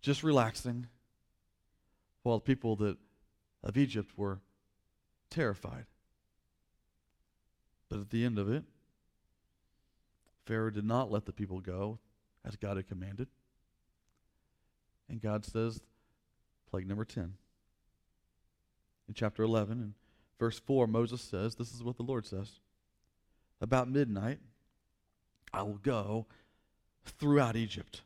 Just 0.00 0.22
relaxing, 0.22 0.86
while 2.22 2.38
the 2.38 2.44
people 2.44 2.76
that, 2.76 2.96
of 3.62 3.76
Egypt 3.76 4.12
were 4.16 4.40
terrified. 5.30 5.86
But 7.88 8.00
at 8.00 8.10
the 8.10 8.24
end 8.24 8.38
of 8.38 8.50
it, 8.50 8.64
Pharaoh 10.46 10.70
did 10.70 10.84
not 10.84 11.10
let 11.10 11.26
the 11.26 11.32
people 11.32 11.60
go 11.60 11.98
as 12.44 12.56
God 12.56 12.76
had 12.76 12.88
commanded. 12.88 13.28
And 15.08 15.20
God 15.20 15.44
says, 15.44 15.80
plague 16.70 16.88
number 16.88 17.04
10. 17.04 17.34
In 19.08 19.14
chapter 19.14 19.42
11, 19.42 19.80
and 19.80 19.94
verse 20.38 20.58
4, 20.58 20.86
Moses 20.86 21.20
says, 21.20 21.54
This 21.54 21.74
is 21.74 21.82
what 21.82 21.96
the 21.96 22.02
Lord 22.02 22.26
says. 22.26 22.60
About 23.60 23.90
midnight, 23.90 24.38
I 25.52 25.62
will 25.62 25.78
go 25.78 26.26
throughout 27.04 27.56
Egypt 27.56 28.02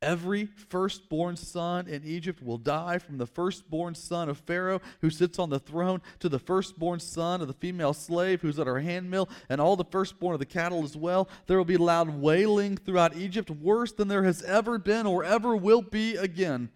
Every 0.00 0.46
firstborn 0.46 1.36
son 1.36 1.88
in 1.88 2.04
Egypt 2.04 2.40
will 2.40 2.58
die, 2.58 2.98
from 2.98 3.18
the 3.18 3.26
firstborn 3.26 3.96
son 3.96 4.28
of 4.28 4.38
Pharaoh 4.38 4.80
who 5.00 5.10
sits 5.10 5.40
on 5.40 5.50
the 5.50 5.58
throne 5.58 6.00
to 6.20 6.28
the 6.28 6.38
firstborn 6.38 7.00
son 7.00 7.40
of 7.40 7.48
the 7.48 7.54
female 7.54 7.92
slave 7.92 8.40
who's 8.40 8.60
at 8.60 8.68
her 8.68 8.78
handmill, 8.78 9.28
and 9.48 9.60
all 9.60 9.74
the 9.74 9.84
firstborn 9.84 10.34
of 10.34 10.40
the 10.40 10.46
cattle 10.46 10.84
as 10.84 10.96
well. 10.96 11.28
There 11.46 11.58
will 11.58 11.64
be 11.64 11.76
loud 11.76 12.10
wailing 12.10 12.76
throughout 12.76 13.16
Egypt, 13.16 13.50
worse 13.50 13.90
than 13.90 14.06
there 14.06 14.22
has 14.22 14.42
ever 14.44 14.78
been 14.78 15.04
or 15.04 15.24
ever 15.24 15.56
will 15.56 15.82
be 15.82 16.14
again. 16.14 16.70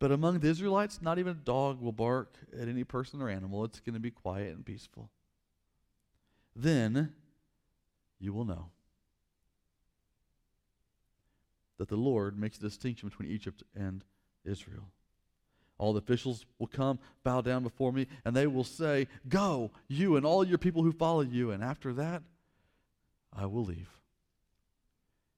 But 0.00 0.10
among 0.10 0.40
the 0.40 0.48
Israelites, 0.48 1.00
not 1.00 1.20
even 1.20 1.32
a 1.32 1.34
dog 1.34 1.80
will 1.80 1.92
bark 1.92 2.36
at 2.52 2.66
any 2.66 2.82
person 2.82 3.22
or 3.22 3.28
animal. 3.28 3.64
It's 3.64 3.78
going 3.78 3.94
to 3.94 4.00
be 4.00 4.10
quiet 4.10 4.56
and 4.56 4.66
peaceful. 4.66 5.08
Then 6.56 7.14
you 8.18 8.32
will 8.32 8.44
know 8.44 8.70
that 11.78 11.88
the 11.88 11.96
Lord 11.96 12.38
makes 12.38 12.58
a 12.58 12.62
distinction 12.62 13.08
between 13.08 13.30
Egypt 13.30 13.62
and 13.74 14.04
Israel. 14.44 14.90
All 15.78 15.92
the 15.92 15.98
officials 15.98 16.46
will 16.58 16.68
come, 16.68 16.98
bow 17.24 17.40
down 17.40 17.62
before 17.62 17.92
me, 17.92 18.06
and 18.24 18.34
they 18.34 18.46
will 18.46 18.64
say, 18.64 19.08
Go, 19.28 19.72
you 19.88 20.16
and 20.16 20.24
all 20.24 20.46
your 20.46 20.58
people 20.58 20.82
who 20.82 20.92
follow 20.92 21.22
you. 21.22 21.50
And 21.50 21.64
after 21.64 21.92
that, 21.94 22.22
I 23.32 23.46
will 23.46 23.64
leave. 23.64 23.90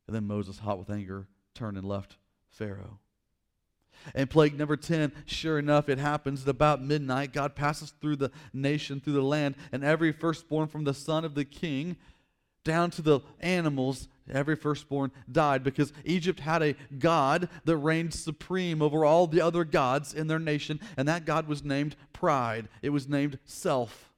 And 0.06 0.14
then 0.14 0.26
Moses, 0.26 0.58
hot 0.58 0.78
with 0.78 0.90
anger, 0.90 1.26
turned 1.54 1.78
and 1.78 1.88
left 1.88 2.16
Pharaoh. 2.50 2.98
And 4.14 4.30
plague 4.30 4.58
number 4.58 4.76
10, 4.76 5.10
sure 5.24 5.58
enough, 5.58 5.88
it 5.88 5.98
happens 5.98 6.42
at 6.42 6.48
about 6.48 6.82
midnight. 6.82 7.32
God 7.32 7.54
passes 7.54 7.92
through 8.00 8.16
the 8.16 8.30
nation, 8.52 9.00
through 9.00 9.14
the 9.14 9.22
land, 9.22 9.56
and 9.72 9.82
every 9.82 10.12
firstborn 10.12 10.68
from 10.68 10.84
the 10.84 10.94
son 10.94 11.24
of 11.24 11.34
the 11.34 11.44
king 11.44 11.96
down 12.62 12.90
to 12.90 13.02
the 13.02 13.20
animals, 13.40 14.08
every 14.30 14.56
firstborn 14.56 15.12
died 15.30 15.62
because 15.62 15.92
Egypt 16.04 16.40
had 16.40 16.62
a 16.62 16.74
God 16.98 17.48
that 17.64 17.76
reigned 17.76 18.14
supreme 18.14 18.82
over 18.82 19.04
all 19.04 19.26
the 19.26 19.40
other 19.40 19.64
gods 19.64 20.14
in 20.14 20.26
their 20.26 20.38
nation, 20.38 20.80
and 20.96 21.06
that 21.08 21.24
God 21.24 21.46
was 21.46 21.64
named 21.64 21.96
pride. 22.12 22.68
It 22.82 22.90
was 22.90 23.08
named 23.08 23.38
self. 23.44 24.12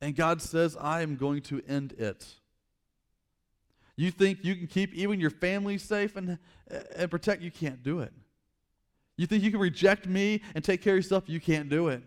And 0.00 0.14
God 0.14 0.40
says, 0.40 0.76
I 0.80 1.02
am 1.02 1.16
going 1.16 1.42
to 1.42 1.62
end 1.68 1.92
it. 1.98 2.26
You 3.96 4.10
think 4.12 4.38
you 4.42 4.54
can 4.54 4.68
keep 4.68 4.94
even 4.94 5.18
your 5.18 5.30
family 5.30 5.76
safe 5.76 6.16
and, 6.16 6.38
and 6.94 7.10
protect? 7.10 7.42
You 7.42 7.50
can't 7.50 7.82
do 7.82 8.00
it. 8.00 8.12
You 9.16 9.26
think 9.26 9.42
you 9.42 9.50
can 9.50 9.58
reject 9.58 10.06
me 10.06 10.42
and 10.54 10.62
take 10.62 10.82
care 10.82 10.94
of 10.94 10.98
yourself? 10.98 11.24
You 11.26 11.40
can't 11.40 11.68
do 11.68 11.88
it. 11.88 12.02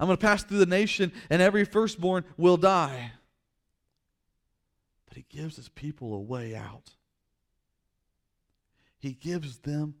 I'm 0.00 0.08
going 0.08 0.18
to 0.18 0.20
pass 0.20 0.42
through 0.42 0.58
the 0.58 0.66
nation, 0.66 1.12
and 1.30 1.40
every 1.40 1.64
firstborn 1.64 2.24
will 2.36 2.56
die 2.56 3.12
but 5.14 5.22
he 5.30 5.38
gives 5.38 5.54
his 5.54 5.68
people 5.68 6.12
a 6.12 6.20
way 6.20 6.56
out. 6.56 6.96
He 8.98 9.12
gives 9.12 9.58
them 9.58 9.94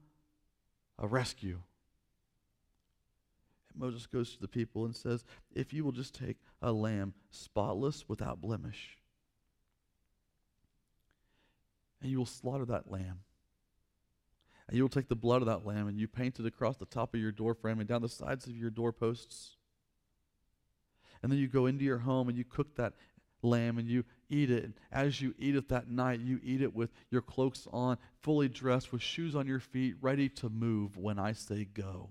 a 0.98 1.06
rescue. 1.06 1.60
And 3.70 3.80
Moses 3.80 4.06
goes 4.06 4.34
to 4.34 4.40
the 4.40 4.48
people 4.48 4.84
and 4.84 4.96
says, 4.96 5.24
If 5.54 5.72
you 5.72 5.84
will 5.84 5.92
just 5.92 6.16
take 6.16 6.38
a 6.60 6.72
lamb 6.72 7.14
spotless 7.30 8.08
without 8.08 8.40
blemish, 8.40 8.98
and 12.02 12.10
you 12.10 12.18
will 12.18 12.26
slaughter 12.26 12.64
that 12.64 12.90
lamb. 12.90 13.20
And 14.66 14.76
you 14.76 14.82
will 14.82 14.88
take 14.88 15.08
the 15.08 15.14
blood 15.14 15.42
of 15.42 15.46
that 15.46 15.64
lamb 15.64 15.86
and 15.86 15.96
you 15.96 16.08
paint 16.08 16.40
it 16.40 16.46
across 16.46 16.78
the 16.78 16.86
top 16.86 17.14
of 17.14 17.20
your 17.20 17.30
door 17.30 17.54
frame 17.54 17.78
and 17.78 17.88
down 17.88 18.02
the 18.02 18.08
sides 18.08 18.46
of 18.46 18.56
your 18.56 18.70
doorposts. 18.70 19.58
And 21.22 21.30
then 21.30 21.38
you 21.38 21.46
go 21.46 21.66
into 21.66 21.84
your 21.84 21.98
home 21.98 22.28
and 22.28 22.36
you 22.36 22.44
cook 22.44 22.74
that 22.76 22.94
lamb 23.44 23.78
and 23.78 23.86
you 23.86 24.04
eat 24.28 24.50
it. 24.50 24.64
And 24.64 24.74
as 24.92 25.20
you 25.20 25.34
eat 25.38 25.56
it 25.56 25.68
that 25.68 25.88
night, 25.88 26.20
you 26.20 26.40
eat 26.42 26.62
it 26.62 26.74
with 26.74 26.90
your 27.10 27.22
cloaks 27.22 27.66
on, 27.72 27.98
fully 28.22 28.48
dressed, 28.48 28.92
with 28.92 29.02
shoes 29.02 29.34
on 29.34 29.46
your 29.46 29.60
feet, 29.60 29.96
ready 30.00 30.28
to 30.30 30.48
move 30.48 30.96
when 30.96 31.18
I 31.18 31.32
say 31.32 31.64
go. 31.64 32.10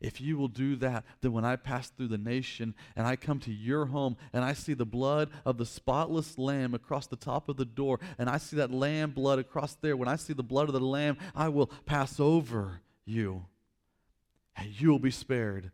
If 0.00 0.20
you 0.20 0.36
will 0.36 0.48
do 0.48 0.76
that, 0.76 1.04
then 1.20 1.32
when 1.32 1.44
I 1.44 1.56
pass 1.56 1.88
through 1.88 2.08
the 2.08 2.18
nation 2.18 2.74
and 2.94 3.06
I 3.06 3.16
come 3.16 3.40
to 3.40 3.52
your 3.52 3.86
home 3.86 4.16
and 4.32 4.44
I 4.44 4.52
see 4.52 4.74
the 4.74 4.86
blood 4.86 5.30
of 5.44 5.58
the 5.58 5.66
spotless 5.66 6.38
lamb 6.38 6.74
across 6.74 7.06
the 7.06 7.16
top 7.16 7.48
of 7.48 7.56
the 7.56 7.64
door 7.64 8.00
and 8.18 8.28
I 8.28 8.38
see 8.38 8.56
that 8.56 8.70
lamb 8.70 9.10
blood 9.10 9.38
across 9.38 9.74
there, 9.74 9.96
when 9.96 10.08
I 10.08 10.16
see 10.16 10.32
the 10.32 10.42
blood 10.42 10.68
of 10.68 10.74
the 10.74 10.80
lamb, 10.80 11.16
I 11.34 11.48
will 11.48 11.70
pass 11.86 12.20
over 12.20 12.80
you 13.04 13.46
and 14.56 14.68
you 14.80 14.90
will 14.90 14.98
be 14.98 15.10
spared 15.10 15.70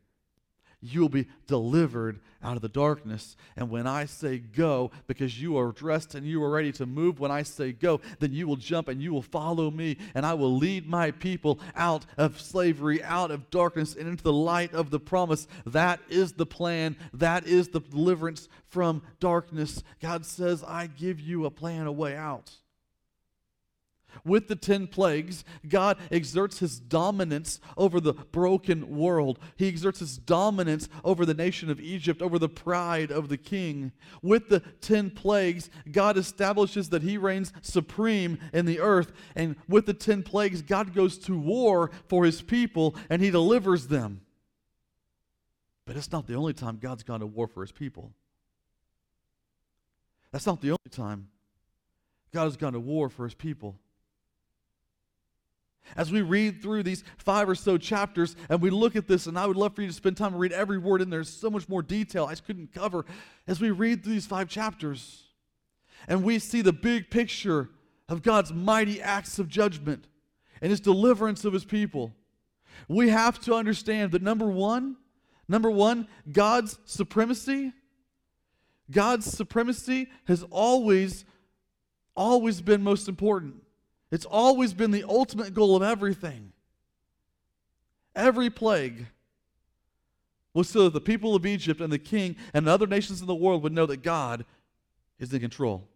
you'll 0.82 1.08
be 1.08 1.26
delivered 1.46 2.20
out 2.42 2.56
of 2.56 2.62
the 2.62 2.68
darkness. 2.68 3.36
And 3.56 3.70
when 3.70 3.86
I 3.86 4.04
say 4.04 4.38
go, 4.38 4.90
because 5.06 5.40
you 5.40 5.56
are 5.56 5.70
dressed 5.70 6.14
and 6.14 6.26
you 6.26 6.42
are 6.42 6.50
ready 6.50 6.72
to 6.72 6.86
move, 6.86 7.20
when 7.20 7.30
I 7.30 7.44
say 7.44 7.72
go, 7.72 8.00
then 8.18 8.32
you 8.32 8.48
will 8.48 8.56
jump 8.56 8.88
and 8.88 9.00
you 9.00 9.12
will 9.12 9.22
follow 9.22 9.70
me, 9.70 9.96
and 10.14 10.26
I 10.26 10.34
will 10.34 10.56
lead 10.56 10.88
my 10.88 11.12
people 11.12 11.60
out 11.76 12.04
of 12.18 12.40
slavery, 12.40 13.02
out 13.02 13.30
of 13.30 13.48
darkness, 13.50 13.94
and 13.94 14.08
into 14.08 14.24
the 14.24 14.32
light 14.32 14.74
of 14.74 14.90
the 14.90 15.00
promise. 15.00 15.46
That 15.66 16.00
is 16.08 16.32
the 16.32 16.46
plan. 16.46 16.96
That 17.14 17.46
is 17.46 17.68
the 17.68 17.80
deliverance 17.80 18.48
from 18.66 19.02
darkness. 19.20 19.82
God 20.00 20.26
says, 20.26 20.64
I 20.64 20.88
give 20.88 21.20
you 21.20 21.46
a 21.46 21.50
plan, 21.50 21.86
a 21.86 21.92
way 21.92 22.16
out. 22.16 22.50
With 24.24 24.48
the 24.48 24.56
10 24.56 24.88
plagues, 24.88 25.44
God 25.68 25.98
exerts 26.10 26.58
his 26.58 26.78
dominance 26.78 27.60
over 27.76 28.00
the 28.00 28.12
broken 28.12 28.96
world. 28.96 29.38
He 29.56 29.68
exerts 29.68 30.00
his 30.00 30.18
dominance 30.18 30.88
over 31.04 31.24
the 31.26 31.34
nation 31.34 31.70
of 31.70 31.80
Egypt, 31.80 32.22
over 32.22 32.38
the 32.38 32.48
pride 32.48 33.10
of 33.10 33.28
the 33.28 33.36
king. 33.36 33.92
With 34.22 34.48
the 34.48 34.60
10 34.60 35.10
plagues, 35.10 35.70
God 35.90 36.16
establishes 36.16 36.88
that 36.90 37.02
he 37.02 37.16
reigns 37.16 37.52
supreme 37.62 38.38
in 38.52 38.66
the 38.66 38.80
earth. 38.80 39.12
And 39.34 39.56
with 39.68 39.86
the 39.86 39.94
10 39.94 40.22
plagues, 40.22 40.62
God 40.62 40.94
goes 40.94 41.18
to 41.18 41.38
war 41.38 41.90
for 42.08 42.24
his 42.24 42.42
people 42.42 42.94
and 43.10 43.22
he 43.22 43.30
delivers 43.30 43.88
them. 43.88 44.22
But 45.84 45.96
it's 45.96 46.12
not 46.12 46.26
the 46.26 46.34
only 46.34 46.52
time 46.52 46.78
God's 46.78 47.02
gone 47.02 47.20
to 47.20 47.26
war 47.26 47.48
for 47.48 47.62
his 47.62 47.72
people. 47.72 48.12
That's 50.30 50.46
not 50.46 50.60
the 50.60 50.70
only 50.70 50.90
time 50.90 51.28
God 52.32 52.44
has 52.44 52.56
gone 52.56 52.72
to 52.72 52.80
war 52.80 53.08
for 53.08 53.24
his 53.24 53.34
people. 53.34 53.76
As 55.96 56.10
we 56.10 56.22
read 56.22 56.62
through 56.62 56.84
these 56.84 57.04
five 57.18 57.48
or 57.48 57.54
so 57.54 57.76
chapters 57.76 58.36
and 58.48 58.60
we 58.60 58.70
look 58.70 58.96
at 58.96 59.08
this, 59.08 59.26
and 59.26 59.38
I 59.38 59.46
would 59.46 59.56
love 59.56 59.74
for 59.74 59.82
you 59.82 59.88
to 59.88 59.92
spend 59.94 60.16
time 60.16 60.32
and 60.32 60.40
read 60.40 60.52
every 60.52 60.78
word 60.78 61.02
in 61.02 61.10
there. 61.10 61.24
So 61.24 61.50
much 61.50 61.68
more 61.68 61.82
detail 61.82 62.26
I 62.26 62.32
just 62.32 62.46
couldn't 62.46 62.72
cover. 62.72 63.04
As 63.46 63.60
we 63.60 63.70
read 63.70 64.02
through 64.02 64.14
these 64.14 64.26
five 64.26 64.48
chapters 64.48 65.24
and 66.08 66.22
we 66.22 66.38
see 66.38 66.62
the 66.62 66.72
big 66.72 67.10
picture 67.10 67.70
of 68.08 68.22
God's 68.22 68.52
mighty 68.52 69.00
acts 69.00 69.38
of 69.38 69.48
judgment 69.48 70.06
and 70.60 70.70
his 70.70 70.80
deliverance 70.80 71.44
of 71.44 71.52
his 71.52 71.64
people, 71.64 72.12
we 72.88 73.10
have 73.10 73.38
to 73.40 73.54
understand 73.54 74.12
that 74.12 74.22
number 74.22 74.46
one, 74.46 74.96
number 75.48 75.70
one, 75.70 76.08
God's 76.30 76.78
supremacy, 76.84 77.72
God's 78.90 79.26
supremacy 79.26 80.08
has 80.26 80.44
always, 80.50 81.24
always 82.14 82.60
been 82.60 82.82
most 82.82 83.08
important. 83.08 83.56
It's 84.12 84.26
always 84.26 84.74
been 84.74 84.90
the 84.90 85.04
ultimate 85.08 85.54
goal 85.54 85.74
of 85.74 85.82
everything. 85.82 86.52
Every 88.14 88.50
plague 88.50 89.06
was 90.52 90.68
so 90.68 90.84
that 90.84 90.92
the 90.92 91.00
people 91.00 91.34
of 91.34 91.46
Egypt 91.46 91.80
and 91.80 91.90
the 91.90 91.98
king 91.98 92.36
and 92.52 92.68
other 92.68 92.86
nations 92.86 93.22
in 93.22 93.26
the 93.26 93.34
world 93.34 93.62
would 93.62 93.72
know 93.72 93.86
that 93.86 94.02
God 94.02 94.44
is 95.18 95.32
in 95.32 95.40
control. 95.40 95.88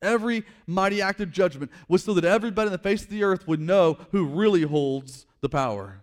Every 0.00 0.44
mighty 0.66 1.02
act 1.02 1.20
of 1.20 1.30
judgment 1.30 1.70
was 1.86 2.02
so 2.02 2.14
that 2.14 2.24
everybody 2.24 2.68
on 2.68 2.72
the 2.72 2.78
face 2.78 3.02
of 3.02 3.10
the 3.10 3.24
earth 3.24 3.46
would 3.46 3.60
know 3.60 3.98
who 4.10 4.24
really 4.24 4.62
holds 4.62 5.26
the 5.42 5.50
power, 5.50 6.02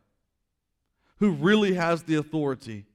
who 1.17 1.31
really 1.31 1.73
has 1.73 2.03
the 2.03 2.15
authority. 2.15 2.85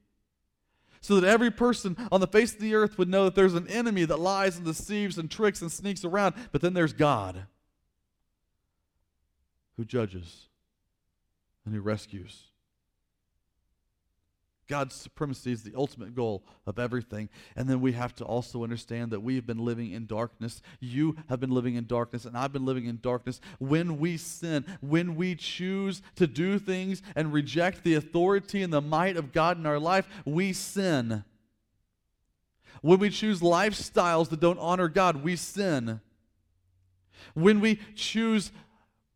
So 1.01 1.19
that 1.19 1.27
every 1.27 1.51
person 1.51 1.97
on 2.13 2.21
the 2.21 2.27
face 2.27 2.53
of 2.53 2.61
the 2.61 2.75
earth 2.75 2.97
would 2.97 3.09
know 3.09 3.25
that 3.25 3.35
there's 3.35 3.55
an 3.55 3.67
enemy 3.67 4.05
that 4.05 4.19
lies 4.19 4.55
and 4.55 4.65
deceives 4.65 5.17
and 5.17 5.29
tricks 5.29 5.61
and 5.61 5.69
sneaks 5.69 6.05
around, 6.05 6.33
but 6.53 6.61
then 6.61 6.73
there's 6.73 6.93
God 6.93 7.45
who 9.77 9.85
judges 9.85 10.47
and 11.65 11.73
who 11.73 11.81
rescues. 11.81 12.43
God's 14.67 14.95
supremacy 14.95 15.53
is 15.53 15.63
the 15.63 15.75
ultimate 15.75 16.13
goal 16.13 16.43
of 16.65 16.77
everything. 16.77 17.29
And 17.55 17.69
then 17.69 17.79
we 17.79 17.93
have 17.93 18.13
to 18.15 18.25
also 18.25 18.63
understand 18.63 19.11
that 19.11 19.21
we've 19.21 19.45
been 19.47 19.63
living 19.63 19.91
in 19.91 20.07
darkness. 20.07 20.61
You 20.81 21.15
have 21.29 21.39
been 21.39 21.51
living 21.51 21.75
in 21.75 21.87
darkness, 21.87 22.25
and 22.25 22.37
I've 22.37 22.51
been 22.51 22.65
living 22.65 22.85
in 22.85 22.99
darkness. 23.01 23.39
When 23.59 23.97
we 23.97 24.17
sin, 24.17 24.65
when 24.81 25.15
we 25.15 25.35
choose 25.35 26.01
to 26.15 26.27
do 26.27 26.59
things 26.59 27.01
and 27.15 27.31
reject 27.31 27.83
the 27.83 27.95
authority 27.95 28.61
and 28.61 28.73
the 28.73 28.81
might 28.81 29.15
of 29.15 29.31
God 29.31 29.57
in 29.57 29.65
our 29.65 29.79
life, 29.79 30.07
we 30.25 30.51
sin. 30.51 31.23
When 32.81 32.99
we 32.99 33.09
choose 33.09 33.39
lifestyles 33.39 34.29
that 34.29 34.41
don't 34.41 34.59
honor 34.59 34.89
God, 34.89 35.23
we 35.23 35.37
sin. 35.37 36.01
When 37.33 37.61
we 37.61 37.79
choose 37.95 38.51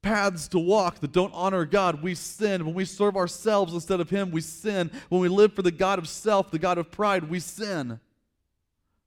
paths 0.01 0.47
to 0.49 0.59
walk 0.59 0.99
that 0.99 1.11
don't 1.11 1.33
honor 1.33 1.65
God, 1.65 2.01
we 2.01 2.15
sin. 2.15 2.65
When 2.65 2.73
we 2.73 2.85
serve 2.85 3.15
ourselves 3.15 3.73
instead 3.73 3.99
of 3.99 4.09
Him, 4.09 4.31
we 4.31 4.41
sin. 4.41 4.91
When 5.09 5.21
we 5.21 5.29
live 5.29 5.53
for 5.53 5.61
the 5.61 5.71
God 5.71 5.99
of 5.99 6.07
self, 6.07 6.51
the 6.51 6.59
God 6.59 6.77
of 6.77 6.91
pride, 6.91 7.29
we 7.29 7.39
sin. 7.39 7.99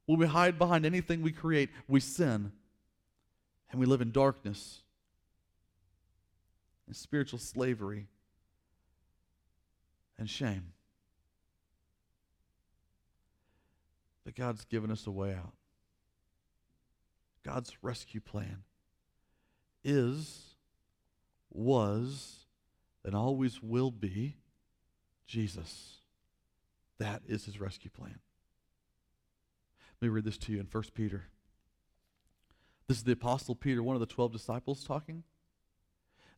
When 0.06 0.18
we 0.18 0.26
hide 0.26 0.58
behind 0.58 0.86
anything 0.86 1.22
we 1.22 1.32
create, 1.32 1.70
we 1.88 2.00
sin. 2.00 2.52
And 3.70 3.80
we 3.80 3.86
live 3.86 4.00
in 4.00 4.12
darkness 4.12 4.82
and 6.86 6.94
spiritual 6.94 7.38
slavery 7.38 8.06
and 10.18 10.28
shame. 10.28 10.72
But 14.24 14.36
God's 14.36 14.64
given 14.64 14.90
us 14.90 15.06
a 15.06 15.10
way 15.10 15.34
out. 15.34 15.52
God's 17.42 17.72
rescue 17.82 18.20
plan 18.20 18.62
is 19.82 20.53
was, 21.54 22.46
and 23.04 23.14
always 23.14 23.62
will 23.62 23.90
be 23.90 24.36
Jesus. 25.26 25.98
That 26.98 27.22
is 27.26 27.44
his 27.44 27.60
rescue 27.60 27.90
plan. 27.90 28.18
Let 30.00 30.06
me 30.06 30.08
read 30.08 30.24
this 30.24 30.38
to 30.38 30.52
you 30.52 30.60
in 30.60 30.66
1 30.70 30.84
Peter. 30.94 31.24
This 32.88 32.98
is 32.98 33.04
the 33.04 33.12
Apostle 33.12 33.54
Peter, 33.54 33.82
one 33.82 33.96
of 33.96 34.00
the 34.00 34.06
12 34.06 34.32
disciples, 34.32 34.84
talking. 34.84 35.22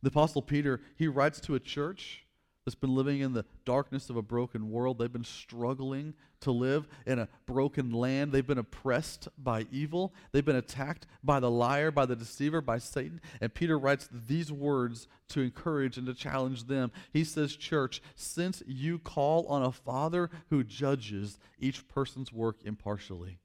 The 0.01 0.09
Apostle 0.09 0.41
Peter, 0.41 0.81
he 0.95 1.07
writes 1.07 1.39
to 1.41 1.55
a 1.55 1.59
church 1.59 2.26
that's 2.67 2.75
been 2.75 2.95
living 2.95 3.21
in 3.21 3.31
the 3.31 3.45
darkness 3.63 4.09
of 4.09 4.17
a 4.17 4.21
broken 4.21 4.69
world. 4.69 4.97
They've 4.97 5.09
been 5.09 5.23
struggling 5.23 6.13
to 6.41 6.51
live 6.51 6.85
in 7.05 7.17
a 7.17 7.29
broken 7.45 7.93
land. 7.93 8.33
They've 8.33 8.45
been 8.45 8.57
oppressed 8.57 9.29
by 9.37 9.67
evil. 9.71 10.13
They've 10.33 10.43
been 10.43 10.57
attacked 10.57 11.07
by 11.23 11.39
the 11.39 11.49
liar, 11.49 11.91
by 11.91 12.05
the 12.05 12.17
deceiver, 12.17 12.59
by 12.59 12.79
Satan. 12.79 13.21
And 13.39 13.53
Peter 13.53 13.79
writes 13.79 14.09
these 14.11 14.51
words 14.51 15.07
to 15.29 15.39
encourage 15.39 15.97
and 15.97 16.05
to 16.07 16.13
challenge 16.13 16.65
them. 16.65 16.91
He 17.13 17.23
says, 17.23 17.55
Church, 17.55 18.01
since 18.15 18.61
you 18.67 18.99
call 18.99 19.47
on 19.47 19.63
a 19.63 19.71
Father 19.71 20.29
who 20.49 20.65
judges 20.65 21.39
each 21.57 21.87
person's 21.87 22.33
work 22.33 22.57
impartially. 22.65 23.39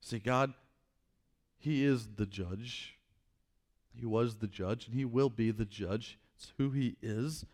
See, 0.00 0.18
God, 0.18 0.54
He 1.56 1.84
is 1.84 2.08
the 2.16 2.26
judge. 2.26 2.98
He 3.94 4.06
was 4.06 4.38
the 4.38 4.48
judge, 4.48 4.88
and 4.88 4.96
He 4.96 5.04
will 5.04 5.30
be 5.30 5.52
the 5.52 5.64
judge. 5.64 6.18
It's 6.34 6.52
who 6.58 6.70
He 6.70 6.96
is. 7.00 7.44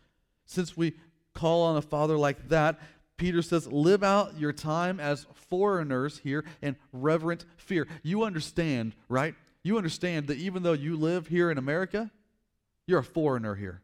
Since 0.45 0.77
we 0.77 0.93
call 1.33 1.63
on 1.63 1.77
a 1.77 1.81
father 1.81 2.17
like 2.17 2.49
that, 2.49 2.79
Peter 3.17 3.41
says, 3.41 3.67
live 3.67 4.03
out 4.03 4.37
your 4.37 4.51
time 4.51 4.99
as 4.99 5.25
foreigners 5.33 6.19
here 6.19 6.43
in 6.61 6.75
reverent 6.91 7.45
fear. 7.57 7.87
You 8.03 8.23
understand, 8.23 8.93
right? 9.07 9.35
You 9.63 9.77
understand 9.77 10.27
that 10.27 10.37
even 10.37 10.63
though 10.63 10.73
you 10.73 10.97
live 10.97 11.27
here 11.27 11.49
in 11.49 11.57
America, 11.57 12.11
you're 12.87 12.99
a 12.99 13.03
foreigner 13.03 13.55
here. 13.55 13.81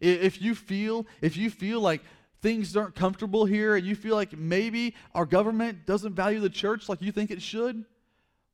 If 0.00 0.40
you 0.40 0.54
feel, 0.54 1.06
if 1.20 1.36
you 1.36 1.50
feel 1.50 1.80
like 1.80 2.02
things 2.40 2.76
aren't 2.76 2.94
comfortable 2.94 3.44
here 3.44 3.76
and 3.76 3.86
you 3.86 3.94
feel 3.94 4.14
like 4.14 4.36
maybe 4.36 4.94
our 5.14 5.26
government 5.26 5.86
doesn't 5.86 6.14
value 6.14 6.40
the 6.40 6.50
church 6.50 6.88
like 6.88 7.02
you 7.02 7.12
think 7.12 7.30
it 7.30 7.42
should, 7.42 7.84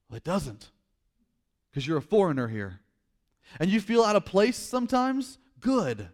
well, 0.09 0.17
it 0.17 0.25
doesn't. 0.25 0.71
Because 1.71 1.87
you're 1.87 1.99
a 1.99 2.03
foreigner 2.03 2.49
here. 2.49 2.81
And 3.61 3.71
you 3.71 3.81
feel 3.81 4.03
out 4.03 4.17
of 4.17 4.25
place 4.25 4.57
sometimes, 4.57 5.39
good. 5.61 6.09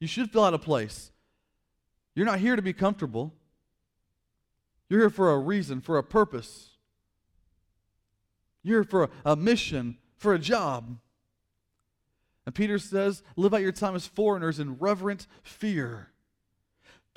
You 0.00 0.06
should 0.06 0.30
feel 0.30 0.44
out 0.44 0.54
of 0.54 0.62
place. 0.62 1.10
You're 2.14 2.26
not 2.26 2.40
here 2.40 2.56
to 2.56 2.62
be 2.62 2.72
comfortable. 2.72 3.32
You're 4.88 5.00
here 5.00 5.10
for 5.10 5.32
a 5.32 5.38
reason, 5.38 5.80
for 5.80 5.98
a 5.98 6.02
purpose. 6.02 6.70
You're 8.62 8.82
here 8.82 8.90
for 8.90 9.04
a, 9.04 9.10
a 9.24 9.36
mission, 9.36 9.98
for 10.16 10.34
a 10.34 10.38
job. 10.38 10.98
And 12.46 12.54
Peter 12.54 12.78
says, 12.78 13.22
live 13.36 13.52
out 13.52 13.60
your 13.60 13.72
time 13.72 13.94
as 13.94 14.06
foreigners 14.06 14.58
in 14.58 14.78
reverent 14.78 15.26
fear. 15.42 16.08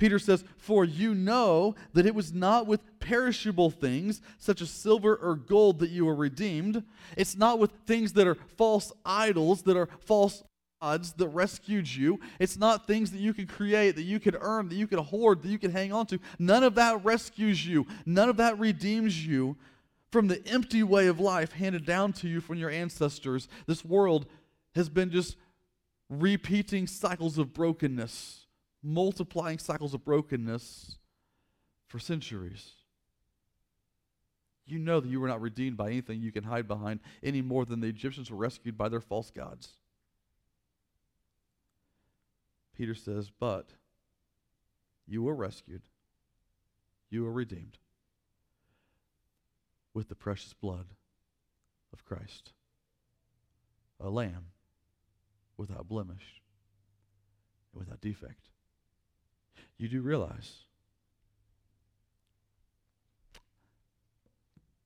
Peter 0.02 0.18
says, 0.18 0.44
For 0.56 0.84
you 0.84 1.14
know 1.14 1.76
that 1.92 2.06
it 2.06 2.14
was 2.14 2.32
not 2.32 2.66
with 2.66 2.80
perishable 2.98 3.70
things, 3.70 4.20
such 4.36 4.60
as 4.60 4.68
silver 4.68 5.14
or 5.14 5.36
gold, 5.36 5.78
that 5.78 5.90
you 5.90 6.04
were 6.04 6.14
redeemed. 6.14 6.82
It's 7.16 7.36
not 7.36 7.60
with 7.60 7.70
things 7.86 8.12
that 8.14 8.26
are 8.26 8.34
false 8.34 8.92
idols, 9.06 9.62
that 9.62 9.76
are 9.76 9.88
false 10.00 10.42
gods 10.82 11.12
that 11.12 11.28
rescued 11.28 11.88
you. 11.88 12.18
It's 12.40 12.58
not 12.58 12.86
things 12.86 13.12
that 13.12 13.20
you 13.20 13.32
could 13.32 13.48
create, 13.48 13.94
that 13.96 14.02
you 14.02 14.18
could 14.18 14.36
earn, 14.40 14.68
that 14.68 14.74
you 14.74 14.86
could 14.86 14.98
hoard, 14.98 15.42
that 15.42 15.48
you 15.48 15.58
could 15.58 15.70
hang 15.70 15.92
on 15.92 16.06
to. 16.06 16.18
None 16.38 16.64
of 16.64 16.74
that 16.74 17.04
rescues 17.04 17.64
you. 17.64 17.86
None 18.04 18.28
of 18.28 18.36
that 18.38 18.58
redeems 18.58 19.24
you 19.24 19.56
from 20.10 20.28
the 20.28 20.46
empty 20.46 20.82
way 20.82 21.06
of 21.06 21.20
life 21.20 21.52
handed 21.52 21.86
down 21.86 22.12
to 22.14 22.28
you 22.28 22.40
from 22.40 22.58
your 22.58 22.68
ancestors. 22.68 23.48
This 23.66 23.84
world 23.84 24.26
has 24.74 24.88
been 24.88 25.10
just 25.10 25.36
repeating 26.10 26.86
cycles 26.86 27.38
of 27.38 27.54
brokenness, 27.54 28.46
multiplying 28.82 29.58
cycles 29.58 29.94
of 29.94 30.04
brokenness 30.04 30.96
for 31.86 31.98
centuries. 31.98 32.72
You 34.66 34.78
know 34.78 35.00
that 35.00 35.08
you 35.08 35.20
were 35.20 35.28
not 35.28 35.40
redeemed 35.40 35.76
by 35.76 35.88
anything 35.88 36.20
you 36.20 36.32
can 36.32 36.44
hide 36.44 36.66
behind 36.66 37.00
any 37.22 37.40
more 37.40 37.64
than 37.64 37.80
the 37.80 37.88
Egyptians 37.88 38.30
were 38.30 38.36
rescued 38.36 38.76
by 38.76 38.88
their 38.88 39.00
false 39.00 39.30
gods. 39.30 39.76
Peter 42.76 42.94
says, 42.94 43.30
But 43.38 43.70
you 45.06 45.22
were 45.22 45.34
rescued, 45.34 45.82
you 47.10 47.24
were 47.24 47.32
redeemed 47.32 47.78
with 49.94 50.08
the 50.08 50.14
precious 50.14 50.54
blood 50.54 50.86
of 51.92 52.04
Christ, 52.04 52.52
a 54.00 54.08
lamb 54.08 54.46
without 55.56 55.88
blemish, 55.88 56.40
and 57.72 57.80
without 57.80 58.00
defect. 58.00 58.48
You 59.76 59.88
do 59.88 60.00
realize 60.00 60.64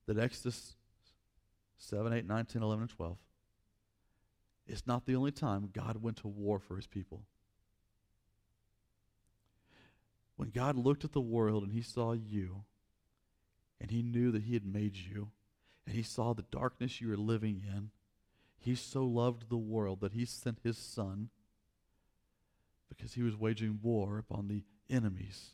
that 0.07 0.17
Exodus 0.17 0.75
7, 1.77 2.11
8, 2.11 2.25
9, 2.25 2.45
10, 2.45 2.61
11, 2.63 2.81
and 2.81 2.89
12 2.89 3.17
is 4.67 4.85
not 4.85 5.05
the 5.05 5.15
only 5.15 5.31
time 5.31 5.69
God 5.71 6.01
went 6.01 6.17
to 6.17 6.27
war 6.27 6.59
for 6.59 6.75
his 6.75 6.87
people. 6.87 7.21
When 10.37 10.51
God 10.51 10.77
looked 10.77 11.03
at 11.03 11.11
the 11.11 11.19
world 11.19 11.63
and 11.63 11.73
he 11.73 11.81
saw 11.81 12.13
you, 12.13 12.63
and 13.81 13.91
he 13.91 14.01
knew 14.01 14.31
that 14.31 14.43
he 14.43 14.53
had 14.53 14.65
made 14.65 14.95
you, 14.95 15.31
and 15.85 15.95
he 15.95 16.03
saw 16.03 16.33
the 16.33 16.45
darkness 16.51 17.01
you 17.01 17.09
were 17.09 17.17
living 17.17 17.63
in, 17.67 17.89
he 18.57 18.75
so 18.75 19.03
loved 19.03 19.49
the 19.49 19.57
world 19.57 19.99
that 20.01 20.13
he 20.13 20.25
sent 20.25 20.59
his 20.63 20.77
son 20.77 21.29
because 22.89 23.13
he 23.13 23.23
was 23.23 23.35
waging 23.35 23.79
war 23.81 24.17
upon 24.17 24.47
the 24.47 24.63
enemies 24.89 25.53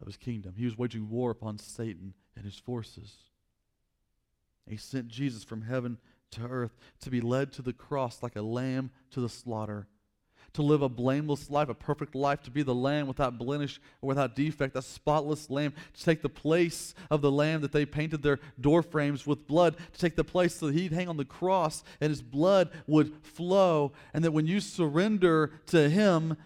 of 0.00 0.06
his 0.06 0.16
kingdom. 0.16 0.54
He 0.56 0.64
was 0.64 0.76
waging 0.76 1.08
war 1.08 1.30
upon 1.30 1.58
Satan 1.58 2.14
and 2.36 2.44
his 2.44 2.58
forces. 2.58 3.16
He 4.68 4.76
sent 4.76 5.08
Jesus 5.08 5.44
from 5.44 5.62
heaven 5.62 5.98
to 6.32 6.42
earth 6.42 6.76
to 7.00 7.10
be 7.10 7.20
led 7.20 7.52
to 7.52 7.62
the 7.62 7.72
cross 7.72 8.22
like 8.22 8.36
a 8.36 8.42
lamb 8.42 8.90
to 9.12 9.20
the 9.20 9.28
slaughter 9.28 9.86
to 10.56 10.62
live 10.62 10.80
a 10.80 10.88
blameless 10.88 11.50
life, 11.50 11.68
a 11.68 11.74
perfect 11.74 12.14
life, 12.14 12.42
to 12.42 12.50
be 12.50 12.62
the 12.62 12.74
lamb 12.74 13.06
without 13.06 13.38
blemish 13.38 13.78
or 14.00 14.08
without 14.08 14.34
defect, 14.34 14.74
a 14.74 14.82
spotless 14.82 15.50
lamb, 15.50 15.72
to 15.94 16.02
take 16.02 16.22
the 16.22 16.28
place 16.30 16.94
of 17.10 17.20
the 17.20 17.30
lamb 17.30 17.60
that 17.60 17.72
they 17.72 17.84
painted 17.84 18.22
their 18.22 18.40
door 18.58 18.82
frames 18.82 19.26
with 19.26 19.46
blood, 19.46 19.76
to 19.92 19.98
take 19.98 20.16
the 20.16 20.24
place 20.24 20.56
so 20.56 20.66
that 20.66 20.74
he'd 20.74 20.92
hang 20.92 21.08
on 21.08 21.18
the 21.18 21.24
cross 21.26 21.84
and 22.00 22.08
his 22.08 22.22
blood 22.22 22.70
would 22.86 23.12
flow, 23.22 23.92
and 24.14 24.24
that 24.24 24.32
when 24.32 24.46
you 24.46 24.60
surrender 24.60 25.52
to 25.66 25.90
him, 25.90 26.36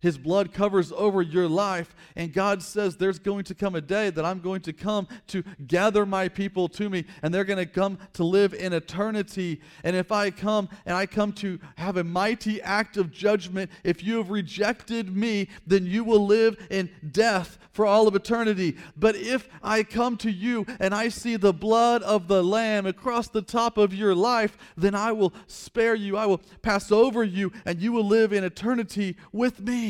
his 0.00 0.16
blood 0.16 0.52
covers 0.52 0.92
over 0.92 1.22
your 1.22 1.48
life. 1.48 1.94
And 2.14 2.32
God 2.32 2.62
says, 2.62 2.96
There's 2.96 3.18
going 3.18 3.44
to 3.44 3.54
come 3.54 3.74
a 3.74 3.80
day 3.80 4.10
that 4.10 4.24
I'm 4.24 4.40
going 4.40 4.60
to 4.62 4.72
come 4.72 5.08
to 5.28 5.42
gather 5.66 6.06
my 6.06 6.28
people 6.28 6.68
to 6.68 6.88
me, 6.88 7.04
and 7.22 7.34
they're 7.34 7.44
going 7.44 7.58
to 7.58 7.66
come 7.66 7.98
to 8.12 8.24
live 8.24 8.54
in 8.54 8.72
eternity. 8.72 9.60
And 9.82 9.96
if 9.96 10.12
I 10.12 10.30
come 10.30 10.68
and 10.86 10.96
I 10.96 11.06
come 11.06 11.32
to 11.34 11.58
have 11.76 11.96
a 11.96 12.04
mighty 12.04 12.62
act 12.62 12.96
of 12.96 13.10
judgment, 13.10 13.70
if 13.82 14.04
you 14.04 14.18
have 14.18 14.30
rejected 14.30 15.14
me, 15.14 15.48
then 15.66 15.84
you 15.84 16.04
will 16.04 16.24
live 16.24 16.64
in 16.70 16.90
death 17.10 17.58
for 17.72 17.84
all 17.84 18.06
of 18.06 18.14
eternity. 18.14 18.76
But 18.96 19.16
if 19.16 19.48
I 19.62 19.82
come 19.82 20.16
to 20.18 20.30
you 20.30 20.66
and 20.78 20.94
I 20.94 21.08
see 21.08 21.36
the 21.36 21.52
blood 21.52 22.02
of 22.02 22.28
the 22.28 22.42
Lamb 22.42 22.86
across 22.86 23.28
the 23.28 23.42
top 23.42 23.78
of 23.78 23.94
your 23.94 24.14
life, 24.14 24.56
then 24.76 24.94
I 24.94 25.12
will 25.12 25.32
spare 25.48 25.94
you. 25.94 26.16
I 26.16 26.26
will 26.26 26.40
pass 26.62 26.92
over 26.92 27.24
you, 27.24 27.52
and 27.64 27.80
you 27.80 27.92
will 27.92 28.06
live 28.06 28.32
in 28.32 28.44
eternity 28.44 29.16
with 29.32 29.60
me. 29.60 29.87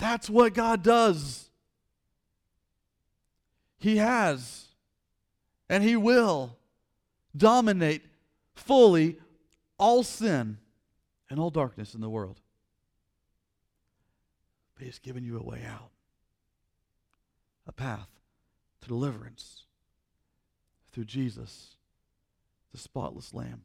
That's 0.00 0.30
what 0.30 0.54
God 0.54 0.82
does. 0.82 1.50
He 3.78 3.98
has 3.98 4.66
and 5.68 5.84
He 5.84 5.94
will 5.94 6.56
dominate 7.36 8.02
fully 8.54 9.18
all 9.78 10.02
sin 10.02 10.58
and 11.28 11.38
all 11.38 11.50
darkness 11.50 11.94
in 11.94 12.00
the 12.00 12.08
world. 12.08 12.40
But 14.74 14.86
He's 14.86 14.98
given 14.98 15.22
you 15.22 15.38
a 15.38 15.42
way 15.42 15.62
out, 15.68 15.90
a 17.66 17.72
path 17.72 18.08
to 18.80 18.88
deliverance 18.88 19.64
through 20.92 21.04
Jesus, 21.04 21.76
the 22.72 22.78
spotless 22.78 23.34
Lamb. 23.34 23.64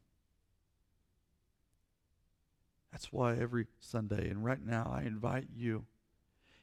That's 2.92 3.12
why 3.12 3.36
every 3.36 3.68
Sunday, 3.80 4.30
and 4.30 4.44
right 4.44 4.64
now, 4.64 4.92
I 4.94 5.04
invite 5.04 5.48
you 5.56 5.86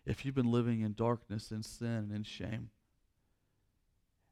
if 0.05 0.25
you've 0.25 0.35
been 0.35 0.51
living 0.51 0.81
in 0.81 0.95
darkness 0.95 1.51
and 1.51 1.65
sin 1.65 2.11
and 2.13 2.27
shame, 2.27 2.71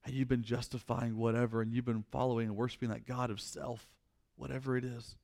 and 0.04 0.14
you've 0.14 0.28
been 0.28 0.42
justifying 0.42 1.16
whatever, 1.16 1.60
and 1.60 1.72
you've 1.72 1.84
been 1.84 2.04
following 2.10 2.48
and 2.48 2.56
worshiping 2.56 2.88
that 2.88 3.06
God 3.06 3.30
of 3.30 3.40
self, 3.40 3.86
whatever 4.36 4.76
it 4.76 4.84
is, 4.84 5.16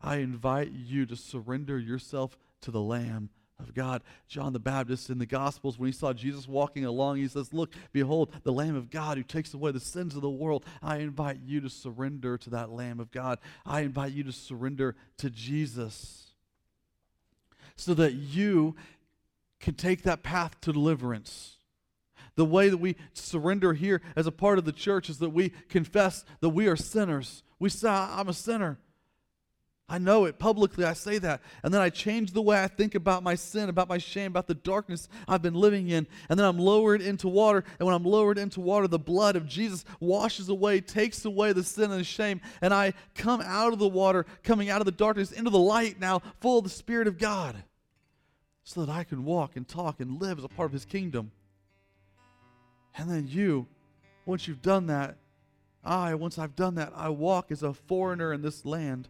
I 0.00 0.16
invite 0.16 0.70
you 0.72 1.06
to 1.06 1.16
surrender 1.16 1.78
yourself 1.78 2.38
to 2.60 2.70
the 2.70 2.80
Lamb 2.80 3.30
of 3.58 3.74
God. 3.74 4.02
John 4.28 4.52
the 4.52 4.60
Baptist 4.60 5.10
in 5.10 5.18
the 5.18 5.26
Gospels, 5.26 5.78
when 5.78 5.88
he 5.88 5.92
saw 5.92 6.12
Jesus 6.12 6.46
walking 6.46 6.84
along, 6.84 7.16
he 7.16 7.28
says, 7.28 7.52
Look, 7.52 7.72
behold, 7.92 8.30
the 8.44 8.52
Lamb 8.52 8.76
of 8.76 8.90
God 8.90 9.16
who 9.16 9.24
takes 9.24 9.52
away 9.54 9.72
the 9.72 9.80
sins 9.80 10.14
of 10.14 10.22
the 10.22 10.30
world. 10.30 10.64
I 10.82 10.98
invite 10.98 11.40
you 11.44 11.60
to 11.62 11.70
surrender 11.70 12.38
to 12.38 12.50
that 12.50 12.70
Lamb 12.70 13.00
of 13.00 13.10
God. 13.10 13.38
I 13.66 13.80
invite 13.80 14.12
you 14.12 14.22
to 14.24 14.32
surrender 14.32 14.94
to 15.18 15.30
Jesus 15.30 16.26
so 17.74 17.94
that 17.94 18.14
you 18.14 18.76
can 19.60 19.74
take 19.74 20.02
that 20.02 20.22
path 20.22 20.60
to 20.62 20.72
deliverance. 20.72 21.56
The 22.36 22.44
way 22.44 22.68
that 22.68 22.78
we 22.78 22.96
surrender 23.14 23.72
here 23.72 24.00
as 24.14 24.26
a 24.26 24.32
part 24.32 24.58
of 24.58 24.64
the 24.64 24.72
church 24.72 25.10
is 25.10 25.18
that 25.18 25.30
we 25.30 25.50
confess 25.68 26.24
that 26.40 26.50
we 26.50 26.68
are 26.68 26.76
sinners. 26.76 27.42
We 27.58 27.68
say, 27.68 27.88
I'm 27.88 28.28
a 28.28 28.32
sinner. 28.32 28.78
I 29.90 29.96
know 29.96 30.26
it 30.26 30.38
publicly, 30.38 30.84
I 30.84 30.92
say 30.92 31.18
that. 31.18 31.40
And 31.62 31.72
then 31.72 31.80
I 31.80 31.88
change 31.88 32.32
the 32.32 32.42
way 32.42 32.62
I 32.62 32.68
think 32.68 32.94
about 32.94 33.22
my 33.22 33.34
sin, 33.34 33.70
about 33.70 33.88
my 33.88 33.96
shame, 33.96 34.30
about 34.30 34.46
the 34.46 34.54
darkness 34.54 35.08
I've 35.26 35.40
been 35.40 35.54
living 35.54 35.88
in. 35.88 36.06
And 36.28 36.38
then 36.38 36.46
I'm 36.46 36.58
lowered 36.58 37.00
into 37.00 37.26
water. 37.26 37.64
And 37.78 37.86
when 37.86 37.94
I'm 37.94 38.04
lowered 38.04 38.36
into 38.36 38.60
water, 38.60 38.86
the 38.86 38.98
blood 38.98 39.34
of 39.34 39.46
Jesus 39.46 39.86
washes 39.98 40.50
away, 40.50 40.82
takes 40.82 41.24
away 41.24 41.54
the 41.54 41.64
sin 41.64 41.90
and 41.90 42.00
the 42.00 42.04
shame. 42.04 42.42
And 42.60 42.74
I 42.74 42.92
come 43.14 43.40
out 43.40 43.72
of 43.72 43.78
the 43.78 43.88
water, 43.88 44.26
coming 44.42 44.68
out 44.68 44.82
of 44.82 44.84
the 44.84 44.92
darkness 44.92 45.32
into 45.32 45.50
the 45.50 45.58
light 45.58 45.98
now, 45.98 46.20
full 46.40 46.58
of 46.58 46.64
the 46.64 46.70
Spirit 46.70 47.08
of 47.08 47.16
God 47.16 47.56
so 48.68 48.84
that 48.84 48.92
I 48.92 49.02
can 49.02 49.24
walk 49.24 49.56
and 49.56 49.66
talk 49.66 49.98
and 49.98 50.20
live 50.20 50.36
as 50.36 50.44
a 50.44 50.48
part 50.48 50.66
of 50.66 50.74
His 50.74 50.84
kingdom. 50.84 51.30
And 52.98 53.10
then 53.10 53.26
you, 53.26 53.66
once 54.26 54.46
you've 54.46 54.60
done 54.60 54.88
that, 54.88 55.16
I, 55.82 56.14
once 56.14 56.38
I've 56.38 56.54
done 56.54 56.74
that, 56.74 56.92
I 56.94 57.08
walk 57.08 57.50
as 57.50 57.62
a 57.62 57.72
foreigner 57.72 58.30
in 58.30 58.42
this 58.42 58.66
land 58.66 59.08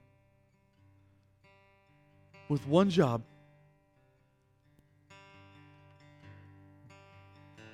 with 2.48 2.68
one 2.68 2.88
job, 2.88 3.22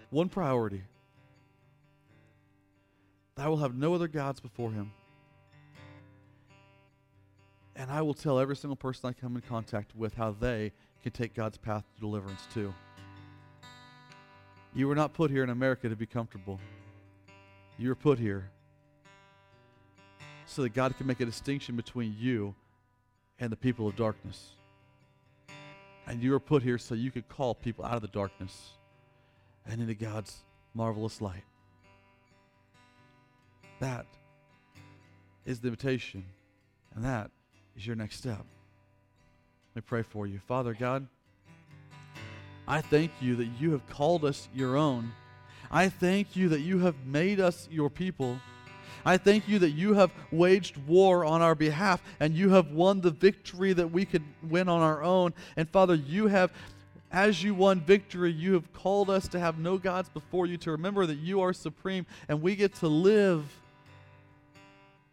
one 0.09 0.31
priority. 0.31 0.85
I 3.37 3.47
will 3.49 3.59
have 3.59 3.75
no 3.75 3.93
other 3.93 4.09
gods 4.09 4.41
before 4.41 4.73
Him. 4.73 4.91
And 7.77 7.91
I 7.91 8.01
will 8.01 8.15
tell 8.15 8.39
every 8.39 8.57
single 8.57 8.77
person 8.77 9.11
I 9.11 9.13
come 9.13 9.37
in 9.37 9.43
contact 9.43 9.95
with 9.95 10.15
how 10.15 10.31
they 10.31 10.73
can 11.05 11.13
take 11.13 11.35
God's 11.35 11.59
path 11.59 11.85
to 11.95 12.01
deliverance 12.01 12.49
too. 12.55 12.73
You 14.75 14.89
were 14.89 14.95
not 14.95 15.13
put 15.13 15.31
here 15.31 15.45
in 15.45 15.51
America 15.51 15.87
to 15.87 15.95
be 15.95 16.07
comfortable. 16.07 16.59
You 17.77 17.91
were 17.91 17.95
put 17.95 18.19
here 18.19 18.51
so 20.47 20.63
that 20.63 20.71
God 20.71 20.97
can 20.97 21.07
make 21.07 21.21
a 21.21 21.27
distinction 21.27 21.77
between 21.77 22.17
you 22.19 22.55
and 23.39 23.53
the 23.53 23.57
people 23.57 23.87
of 23.87 23.97
darkness. 23.97 24.53
And 26.07 26.23
you 26.23 26.31
were 26.31 26.41
put 26.41 26.63
here 26.63 26.79
so 26.79 26.95
you 26.95 27.11
could 27.11 27.29
call 27.29 27.55
people 27.55 27.85
out 27.85 27.97
of 27.97 28.03
the 28.03 28.09
darkness 28.09 28.71
and 29.67 29.83
into 29.83 29.95
God's 29.95 30.39
marvelous 30.73 31.21
light. 31.21 31.45
That 33.81 34.07
is 35.45 35.61
the 35.61 35.69
invitation, 35.69 36.25
and 36.95 37.05
that 37.05 37.31
is 37.77 37.87
your 37.87 37.97
next 37.97 38.17
step. 38.17 38.47
Let 39.75 39.83
me 39.83 39.87
pray 39.89 40.03
for 40.03 40.25
you. 40.25 40.39
Father 40.39 40.73
God, 40.73 41.09
I 42.69 42.81
thank 42.81 43.11
you 43.21 43.35
that 43.35 43.49
you 43.59 43.73
have 43.73 43.85
called 43.89 44.25
us 44.25 44.49
your 44.55 44.77
own. 44.77 45.11
I 45.69 45.89
thank 45.89 46.37
you 46.37 46.49
that 46.51 46.61
you 46.61 46.79
have 46.79 46.95
made 47.05 47.41
us 47.41 47.67
your 47.73 47.91
people. 47.91 48.39
I 49.05 49.17
thank 49.17 49.49
you 49.49 49.59
that 49.59 49.71
you 49.71 49.95
have 49.95 50.13
waged 50.31 50.77
war 50.87 51.25
on 51.25 51.43
our 51.43 51.57
behalf 51.57 52.01
and 52.21 52.37
you 52.37 52.51
have 52.51 52.71
won 52.71 53.01
the 53.01 53.11
victory 53.11 53.73
that 53.73 53.91
we 53.91 54.05
could 54.05 54.23
win 54.49 54.69
on 54.69 54.81
our 54.81 55.03
own. 55.03 55.35
And 55.57 55.69
Father, 55.69 55.97
you 55.97 56.29
have, 56.29 56.53
as 57.11 57.43
you 57.43 57.53
won 57.53 57.81
victory, 57.81 58.31
you 58.31 58.53
have 58.53 58.73
called 58.73 59.11
us 59.11 59.27
to 59.27 59.41
have 59.41 59.59
no 59.59 59.77
gods 59.77 60.09
before 60.09 60.47
you, 60.47 60.57
to 60.59 60.71
remember 60.71 61.05
that 61.05 61.19
you 61.19 61.41
are 61.41 61.53
supreme 61.53 62.07
and 62.29 62.41
we 62.41 62.55
get 62.55 62.77
to 62.77 62.87
live 62.87 63.45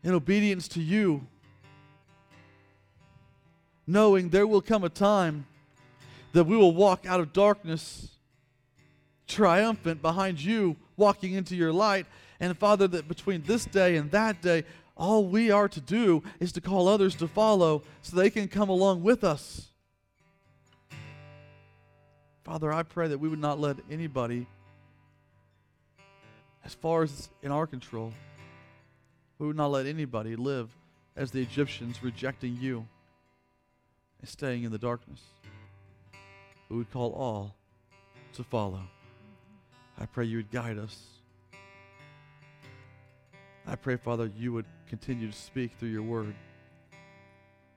in 0.04 0.14
obedience 0.14 0.68
to 0.68 0.82
you 0.82 1.26
knowing 3.92 4.30
there 4.30 4.48
will 4.48 4.62
come 4.62 4.84
a 4.84 4.90
time 4.90 5.46
that 6.34 6.46
we 6.46 6.56
will 6.56 6.74
walk 6.74 7.06
out 7.06 7.20
of 7.20 7.34
darkness 7.34 8.08
triumphant 9.28 10.02
behind 10.02 10.42
you, 10.42 10.76
walking 10.98 11.34
into 11.34 11.56
your 11.56 11.72
light. 11.72 12.06
And 12.40 12.58
Father, 12.58 12.88
that 12.88 13.08
between 13.08 13.44
this 13.44 13.66
day 13.66 13.96
and 13.96 14.12
that 14.12 14.42
day, 14.42 14.64
all 14.96 15.26
we 15.26 15.52
are 15.52 15.68
to 15.70 15.82
do 15.82 16.24
is 16.40 16.52
to 16.54 16.62
call 16.62 16.88
others 16.88 17.16
to 17.16 17.28
follow 17.28 17.84
so 18.02 18.16
they 18.16 18.30
can 18.30 18.48
come 18.48 18.70
along 18.70 19.04
with 19.04 19.24
us. 19.24 19.68
Father, 22.44 22.72
I 22.72 22.84
pray 22.84 23.08
that 23.08 23.18
we 23.18 23.30
would 23.30 23.40
not 23.40 23.60
let 23.60 23.78
anybody, 23.90 24.48
as 26.66 26.74
far 26.74 27.04
as 27.04 27.30
in 27.42 27.52
our 27.52 27.68
control, 27.68 28.14
we 29.38 29.48
would 29.48 29.56
not 29.56 29.72
let 29.72 29.86
anybody 29.86 30.36
live 30.36 30.70
as 31.16 31.32
the 31.32 31.42
Egyptians, 31.42 32.04
rejecting 32.04 32.58
you 32.60 32.86
and 34.22 34.30
staying 34.30 34.64
in 34.64 34.72
the 34.72 34.78
darkness. 34.78 35.22
But 36.70 36.78
we 36.78 36.86
call 36.86 37.12
all 37.14 37.56
to 38.34 38.44
follow. 38.44 38.82
I 40.00 40.06
pray 40.06 40.26
you 40.26 40.38
would 40.38 40.52
guide 40.52 40.78
us. 40.78 40.98
I 43.68 43.76
pray, 43.76 43.98
Father, 43.98 44.32
you 44.38 44.54
would 44.54 44.66
continue 44.88 45.30
to 45.30 45.38
speak 45.38 45.72
through 45.80 45.90
your 45.90 46.02
word 46.02 46.34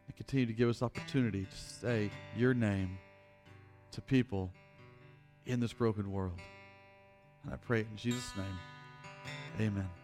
and 0.06 0.16
continue 0.16 0.46
to 0.46 0.52
give 0.52 0.68
us 0.68 0.82
opportunity 0.82 1.44
to 1.44 1.56
say 1.56 2.10
your 2.36 2.54
name 2.54 2.98
to 3.92 4.00
people 4.00 4.50
in 5.46 5.60
this 5.60 5.72
broken 5.72 6.10
world. 6.10 6.38
And 7.44 7.52
I 7.52 7.56
pray 7.56 7.80
in 7.80 7.96
Jesus' 7.96 8.30
name. 8.36 8.58
Amen. 9.60 10.03